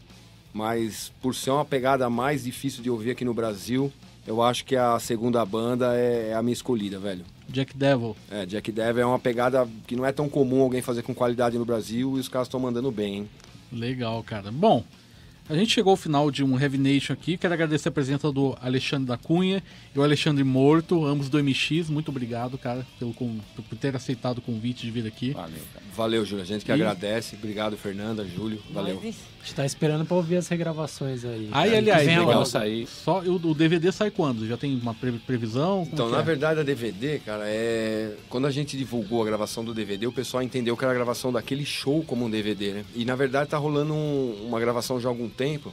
mas 0.52 1.12
por 1.22 1.34
ser 1.34 1.50
uma 1.50 1.64
pegada 1.64 2.10
mais 2.10 2.44
difícil 2.44 2.82
de 2.82 2.90
ouvir 2.90 3.12
aqui 3.12 3.24
no 3.24 3.32
Brasil, 3.32 3.92
eu 4.26 4.42
acho 4.42 4.64
que 4.64 4.76
a 4.76 4.98
segunda 4.98 5.44
banda 5.46 5.96
é, 5.96 6.30
é 6.30 6.34
a 6.34 6.42
minha 6.42 6.52
escolhida, 6.52 6.98
velho. 6.98 7.24
Jack 7.48 7.74
Devil. 7.76 8.14
É, 8.30 8.44
Jack 8.44 8.70
Devil 8.70 9.02
é 9.02 9.06
uma 9.06 9.18
pegada 9.18 9.66
que 9.86 9.96
não 9.96 10.04
é 10.04 10.12
tão 10.12 10.28
comum 10.28 10.60
alguém 10.60 10.82
fazer 10.82 11.02
com 11.02 11.14
qualidade 11.14 11.56
no 11.56 11.64
Brasil 11.64 12.16
e 12.16 12.20
os 12.20 12.28
caras 12.28 12.46
estão 12.46 12.60
mandando 12.60 12.90
bem, 12.90 13.14
hein? 13.14 13.30
Legal, 13.72 14.22
cara. 14.22 14.50
Bom, 14.50 14.84
a 15.48 15.54
gente 15.56 15.72
chegou 15.72 15.92
ao 15.92 15.96
final 15.96 16.30
de 16.30 16.44
um 16.44 16.58
Heavy 16.60 16.78
Nation 16.78 17.12
aqui. 17.12 17.36
Quero 17.36 17.54
agradecer 17.54 17.88
a 17.88 17.92
presença 17.92 18.30
do 18.30 18.56
Alexandre 18.60 19.06
da 19.06 19.16
Cunha 19.16 19.62
e 19.94 19.98
o 19.98 20.02
Alexandre 20.02 20.44
Morto, 20.44 21.04
ambos 21.06 21.28
do 21.28 21.42
MX. 21.42 21.88
Muito 21.88 22.10
obrigado, 22.10 22.58
cara, 22.58 22.86
pelo, 22.98 23.14
por 23.14 23.78
ter 23.80 23.96
aceitado 23.96 24.38
o 24.38 24.42
convite 24.42 24.82
de 24.86 24.90
vir 24.90 25.06
aqui. 25.06 25.30
Valeu, 25.30 25.60
cara. 25.72 25.86
Valeu, 25.96 26.24
Júlio. 26.24 26.42
A 26.42 26.46
gente 26.46 26.64
que 26.64 26.70
E- 26.70 26.74
agradece. 26.74 27.34
Obrigado, 27.36 27.76
Fernanda, 27.76 28.24
Júlio. 28.26 28.60
Valeu. 28.72 29.00
Mas, 29.02 29.16
A 29.40 29.44
gente 29.48 29.54
tá 29.54 29.64
esperando 29.66 30.04
pra 30.04 30.16
ouvir 30.16 30.36
as 30.36 30.46
regravações 30.48 31.24
aí. 31.24 31.48
Aí, 31.52 31.74
aliás, 31.76 32.04
vem 32.06 32.18
legal. 32.18 32.44
sair. 32.44 32.86
Só 32.86 33.20
o, 33.20 33.54
DVD 33.54 33.90
sai 33.90 34.10
quando? 34.10 34.46
Já 34.46 34.56
tem 34.56 34.78
uma 34.78 34.92
pre- 34.94 35.12
previsão? 35.26 35.78
Como 35.84 35.90
Então, 35.94 36.10
na 36.10 36.18
é? 36.18 36.22
verdade, 36.22 36.60
a 36.60 36.62
DVD, 36.62 37.18
cara, 37.20 37.44
é. 37.46 38.14
Quando 38.28 38.46
a 38.46 38.50
gente 38.50 38.76
divulgou 38.76 39.22
a 39.22 39.24
gravação 39.24 39.64
do 39.64 39.72
DVD, 39.72 40.06
o 40.06 40.12
pessoal 40.12 40.42
entendeu 40.42 40.76
que 40.76 40.84
era 40.84 40.92
a 40.92 40.94
gravação 40.94 41.32
daquele 41.32 41.64
show 41.64 42.04
como 42.04 42.26
um 42.26 42.30
DVD, 42.30 42.72
né? 42.74 42.84
E 42.94 43.04
na 43.04 43.16
verdade 43.16 43.48
tá 43.50 43.56
rolando 43.56 43.94
um- 43.94 44.46
uma 44.46 44.60
gravação 44.60 45.00
já 45.00 45.08
há 45.08 45.10
algum 45.10 45.28
tempo, 45.38 45.72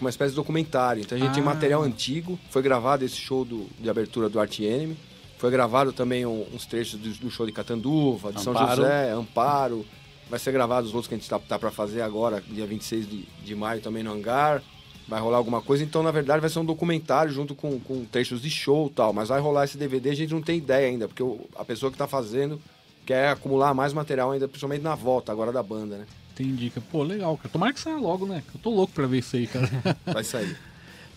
uma 0.00 0.10
espécie 0.10 0.30
de 0.30 0.36
documentário. 0.36 1.00
Então 1.02 1.16
a 1.16 1.20
gente 1.20 1.32
tem 1.34 1.42
Ah. 1.42 1.46
material 1.46 1.82
antigo, 1.82 2.38
foi 2.50 2.62
gravado 2.62 3.04
esse 3.04 3.16
show 3.16 3.44
do- 3.44 3.66
de 3.80 3.90
abertura 3.90 4.28
do 4.28 4.38
Art 4.38 4.58
Enemy. 4.60 4.96
Foi 5.38 5.50
gravado 5.50 5.92
também 5.92 6.24
um- 6.24 6.46
uns 6.54 6.64
trechos 6.66 6.98
do, 7.00 7.10
do 7.10 7.30
show 7.30 7.44
de 7.44 7.52
Catanduva, 7.52 8.32
de 8.32 8.40
São 8.42 8.52
Amparo. 8.52 8.76
José, 8.76 9.10
Amparo. 9.12 9.86
Vai 10.30 10.38
ser 10.38 10.50
gravado 10.52 10.86
os 10.86 10.92
outros 10.94 11.08
que 11.08 11.14
a 11.14 11.18
gente 11.18 11.28
tá, 11.28 11.38
tá 11.38 11.58
para 11.58 11.70
fazer 11.70 12.00
agora, 12.02 12.42
dia 12.48 12.66
26 12.66 13.08
de, 13.08 13.22
de 13.44 13.54
maio 13.54 13.80
também 13.80 14.02
no 14.02 14.12
Hangar. 14.12 14.62
Vai 15.08 15.20
rolar 15.20 15.36
alguma 15.38 15.62
coisa, 15.62 15.84
então 15.84 16.02
na 16.02 16.10
verdade 16.10 16.40
vai 16.40 16.50
ser 16.50 16.58
um 16.58 16.64
documentário 16.64 17.30
junto 17.32 17.54
com, 17.54 17.78
com 17.78 18.04
trechos 18.04 18.42
de 18.42 18.50
show 18.50 18.88
e 18.88 18.90
tal. 18.90 19.12
Mas 19.12 19.28
vai 19.28 19.40
rolar 19.40 19.64
esse 19.64 19.76
DVD, 19.78 20.10
a 20.10 20.14
gente 20.16 20.32
não 20.32 20.42
tem 20.42 20.58
ideia 20.58 20.88
ainda, 20.88 21.06
porque 21.06 21.22
o- 21.22 21.46
a 21.54 21.64
pessoa 21.64 21.92
que 21.92 21.98
tá 21.98 22.08
fazendo 22.08 22.60
quer 23.04 23.28
acumular 23.28 23.72
mais 23.72 23.92
material 23.92 24.32
ainda, 24.32 24.48
principalmente 24.48 24.82
na 24.82 24.96
volta 24.96 25.30
agora 25.30 25.52
da 25.52 25.62
banda, 25.62 25.98
né? 25.98 26.06
Entendi. 26.38 26.72
Pô, 26.92 27.02
legal, 27.02 27.36
cara. 27.36 27.48
Tomara 27.48 27.72
que 27.72 27.80
saia 27.80 27.96
logo, 27.96 28.26
né? 28.26 28.42
Eu 28.54 28.60
tô 28.60 28.70
louco 28.70 28.92
pra 28.92 29.06
ver 29.06 29.18
isso 29.18 29.36
aí, 29.36 29.46
cara. 29.46 29.68
Vai 30.04 30.22
sair. 30.24 30.56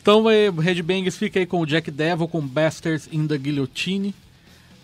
Então, 0.02 0.24
vai, 0.24 0.50
Headbangers 0.50 1.18
fica 1.18 1.40
aí 1.40 1.46
com 1.46 1.60
o 1.60 1.66
Jack 1.66 1.92
Devil, 1.92 2.28
com 2.28 2.40
Bastards 2.40 3.10
in 3.12 3.28
the 3.28 3.38
Guillotine. 3.38 4.16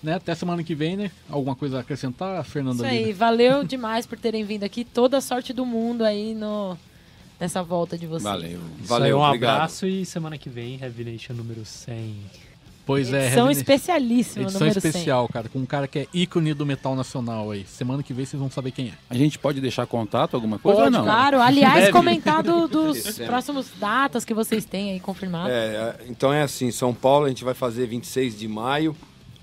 Né? 0.03 0.15
Até 0.15 0.35
semana 0.35 0.61
que 0.61 0.75
vem, 0.75 0.97
né? 0.97 1.09
Alguma 1.29 1.55
coisa 1.55 1.77
a 1.77 1.79
acrescentar, 1.79 2.43
Fernanda? 2.43 2.75
Isso 2.75 2.85
aí, 2.85 3.05
Lira? 3.05 3.17
valeu 3.17 3.63
demais 3.63 4.05
por 4.05 4.19
terem 4.19 4.43
vindo 4.43 4.63
aqui. 4.63 4.83
Toda 4.83 5.17
a 5.17 5.21
sorte 5.21 5.53
do 5.53 5.65
mundo 5.65 6.03
aí 6.03 6.35
no, 6.35 6.77
nessa 7.39 7.63
volta 7.63 7.97
de 7.97 8.05
vocês. 8.05 8.23
Valeu. 8.23 8.49
Isso 8.49 8.61
aí, 8.81 8.87
Valeu, 8.87 9.17
um 9.17 9.21
obrigado. 9.23 9.55
abraço 9.55 9.87
e 9.87 10.05
semana 10.05 10.37
que 10.37 10.49
vem, 10.49 10.79
Heavy 10.79 11.05
Nation 11.05 11.33
número 11.33 11.65
100. 11.65 12.13
Pois 12.85 13.11
é, 13.11 13.25
Edição 13.25 13.47
Heavy- 13.47 13.59
especialíssima, 13.59 14.43
Edição 14.43 14.59
número 14.61 14.79
100. 14.79 14.89
especial, 14.91 15.27
cara, 15.27 15.49
com 15.49 15.57
um 15.59 15.65
cara 15.65 15.87
que 15.87 15.99
é 15.99 16.07
ícone 16.13 16.53
do 16.53 16.65
metal 16.65 16.95
nacional 16.95 17.49
aí. 17.49 17.65
Semana 17.65 18.03
que 18.03 18.13
vem 18.13 18.25
vocês 18.25 18.39
vão 18.39 18.49
saber 18.51 18.69
quem 18.71 18.89
é. 18.89 18.93
A 19.09 19.15
gente 19.15 19.39
pode 19.39 19.59
deixar 19.59 19.87
contato, 19.87 20.35
alguma 20.35 20.59
coisa 20.59 20.81
Pode, 20.83 20.95
ou 20.95 20.99
não? 21.01 21.03
Claro, 21.05 21.41
aliás, 21.41 21.75
Deve. 21.85 21.91
comentar 21.91 22.43
do- 22.43 22.67
dos 22.67 22.97
Esquecemos. 22.97 23.27
próximos 23.29 23.67
datas 23.79 24.23
que 24.23 24.33
vocês 24.35 24.65
têm 24.65 24.91
aí 24.91 24.99
confirmado. 24.99 25.49
É, 25.49 25.53
é, 25.53 25.95
então 26.07 26.31
é 26.31 26.43
assim, 26.43 26.69
São 26.71 26.93
Paulo 26.93 27.25
a 27.25 27.29
gente 27.29 27.43
vai 27.43 27.55
fazer 27.55 27.87
26 27.87 28.37
de 28.37 28.47
maio 28.47 28.95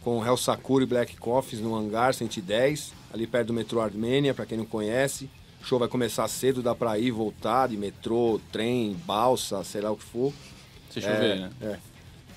com 0.02 0.24
Hell 0.24 0.36
Sakura 0.36 0.84
e 0.84 0.86
Black 0.86 1.16
Coffees 1.16 1.60
no 1.60 1.74
Hangar 1.74 2.14
110, 2.14 2.92
ali 3.12 3.26
perto 3.26 3.48
do 3.48 3.52
metrô 3.54 3.80
Armênia, 3.80 4.32
pra 4.32 4.46
quem 4.46 4.56
não 4.58 4.64
conhece. 4.64 5.28
O 5.60 5.64
show 5.66 5.78
vai 5.78 5.88
começar 5.88 6.26
cedo, 6.28 6.62
dá 6.62 6.74
pra 6.74 6.98
ir, 6.98 7.10
voltar 7.10 7.68
de 7.68 7.76
metrô, 7.76 8.40
trem, 8.52 8.96
balsa, 9.06 9.62
sei 9.64 9.80
lá 9.80 9.90
o 9.90 9.96
que 9.96 10.04
for. 10.04 10.32
Se 10.90 11.00
chover, 11.00 11.36
né? 11.40 11.50
É. 11.60 11.76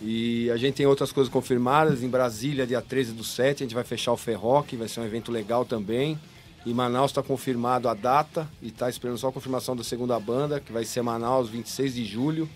E 0.02 0.50
a 0.52 0.58
gente 0.58 0.76
tem 0.76 0.86
outras 0.86 1.12
coisas 1.12 1.32
confirmadas. 1.32 2.04
Em 2.04 2.10
Brasília, 2.10 2.68
dia 2.68 2.82
13 2.82 3.14
do 3.14 3.24
7, 3.24 3.64
a 3.64 3.66
gente 3.66 3.76
vai 3.76 3.84
fechar 3.84 4.12
o 4.12 4.18
Ferroc, 4.18 4.76
vai 4.76 4.88
ser 4.88 5.00
um 5.00 5.06
evento 5.06 5.32
legal 5.32 5.66
também. 5.66 6.20
Em 6.66 6.74
Manaus 6.74 7.12
está 7.12 7.22
confirmado 7.22 7.88
a 7.88 7.94
data 7.94 8.50
e 8.62 8.70
está 8.70 8.90
esperando 8.90 9.20
só 9.20 9.28
a 9.28 9.32
confirmação 9.32 9.76
da 9.76 9.84
segunda 9.84 10.20
banda, 10.20 10.60
que 10.60 10.72
vai 10.72 10.84
ser 10.84 11.04
Manaus 11.04 11.48
26 11.48 11.94
de 11.94 12.04
julho. 12.04 12.50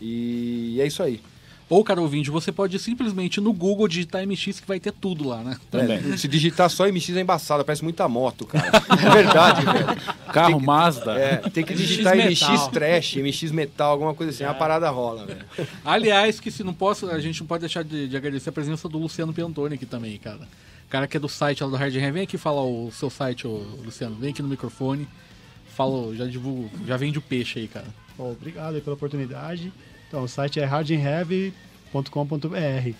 E 0.00 0.80
é 0.80 0.86
isso 0.86 1.02
aí. 1.02 1.20
Ou, 1.70 1.84
cara 1.84 2.00
ouvinte, 2.00 2.30
você 2.30 2.50
pode 2.50 2.78
simplesmente 2.78 3.40
no 3.40 3.52
Google 3.52 3.86
digitar 3.86 4.26
MX 4.26 4.60
que 4.60 4.66
vai 4.66 4.80
ter 4.80 4.92
tudo 4.92 5.28
lá, 5.28 5.42
né? 5.42 5.56
Também. 5.70 6.16
Se 6.16 6.26
digitar 6.26 6.70
só 6.70 6.90
MX 6.90 7.10
é 7.10 7.20
embaçado, 7.20 7.62
parece 7.64 7.84
muita 7.84 8.08
moto, 8.08 8.46
cara. 8.46 8.70
É 8.90 9.10
verdade, 9.10 9.64
velho. 9.64 9.86
Carro 10.32 10.60
Mazda. 10.60 11.12
É, 11.12 11.36
tem 11.50 11.62
que 11.62 11.74
MX 11.74 11.80
digitar 11.80 12.16
MX, 12.16 12.40
metal. 12.48 12.70
trash, 12.70 13.16
MX 13.16 13.52
metal, 13.52 13.90
alguma 13.90 14.14
coisa 14.14 14.32
assim, 14.32 14.44
a 14.44 14.54
parada 14.54 14.88
rola, 14.88 15.26
velho. 15.26 15.44
Aliás, 15.84 16.40
que 16.40 16.50
se 16.50 16.64
não 16.64 16.72
posso, 16.72 17.10
a 17.10 17.20
gente 17.20 17.40
não 17.40 17.46
pode 17.46 17.60
deixar 17.60 17.84
de, 17.84 18.08
de 18.08 18.16
agradecer 18.16 18.48
a 18.48 18.52
presença 18.52 18.88
do 18.88 18.98
Luciano 18.98 19.34
Piantoni 19.34 19.74
aqui 19.74 19.84
também, 19.84 20.16
cara. 20.16 20.48
O 20.86 20.90
cara 20.90 21.06
que 21.06 21.18
é 21.18 21.20
do 21.20 21.28
site 21.28 21.62
lá 21.62 21.68
do 21.68 21.76
Hard 21.76 21.94
Heavy. 21.94 22.12
Vem 22.12 22.22
aqui 22.22 22.38
falar 22.38 22.64
o 22.64 22.90
seu 22.90 23.10
site, 23.10 23.46
ô, 23.46 23.62
Luciano. 23.84 24.16
Vem 24.16 24.30
aqui 24.30 24.40
no 24.40 24.48
microfone. 24.48 25.06
Fala, 25.76 26.14
já 26.14 26.24
divulgo, 26.24 26.70
já 26.86 26.96
vende 26.96 27.18
o 27.18 27.22
peixe 27.22 27.58
aí, 27.58 27.68
cara. 27.68 27.86
Bom, 28.16 28.32
obrigado 28.32 28.74
aí 28.74 28.80
pela 28.80 28.96
oportunidade. 28.96 29.70
Então, 30.08 30.22
o 30.22 30.28
site 30.28 30.58
é 30.58 30.64
hardandheavy.com.br. 30.64 32.94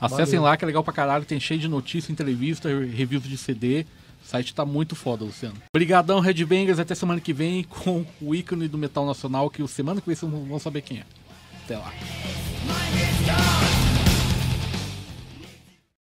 Acessem 0.00 0.38
Valeu. 0.38 0.42
lá, 0.42 0.56
que 0.56 0.64
é 0.64 0.66
legal 0.66 0.84
pra 0.84 0.92
caralho. 0.92 1.24
Tem 1.24 1.40
cheio 1.40 1.60
de 1.60 1.68
notícia, 1.68 2.12
entrevista, 2.12 2.68
reviews 2.68 3.24
de 3.24 3.36
CD. 3.36 3.84
O 4.22 4.26
site 4.26 4.54
tá 4.54 4.64
muito 4.64 4.94
foda, 4.94 5.24
Luciano. 5.24 5.56
Obrigadão, 5.74 6.20
Red 6.20 6.44
Bangers. 6.44 6.78
Até 6.78 6.94
semana 6.94 7.20
que 7.20 7.32
vem 7.32 7.64
com 7.64 8.04
o 8.20 8.34
ícone 8.34 8.68
do 8.68 8.78
metal 8.78 9.04
nacional, 9.04 9.50
que 9.50 9.62
o 9.62 9.68
semana 9.68 10.00
que 10.00 10.06
vem 10.06 10.16
vocês 10.16 10.30
vão 10.30 10.58
saber 10.58 10.82
quem 10.82 10.98
é. 10.98 11.04
Até 11.64 11.76
lá. 11.76 11.92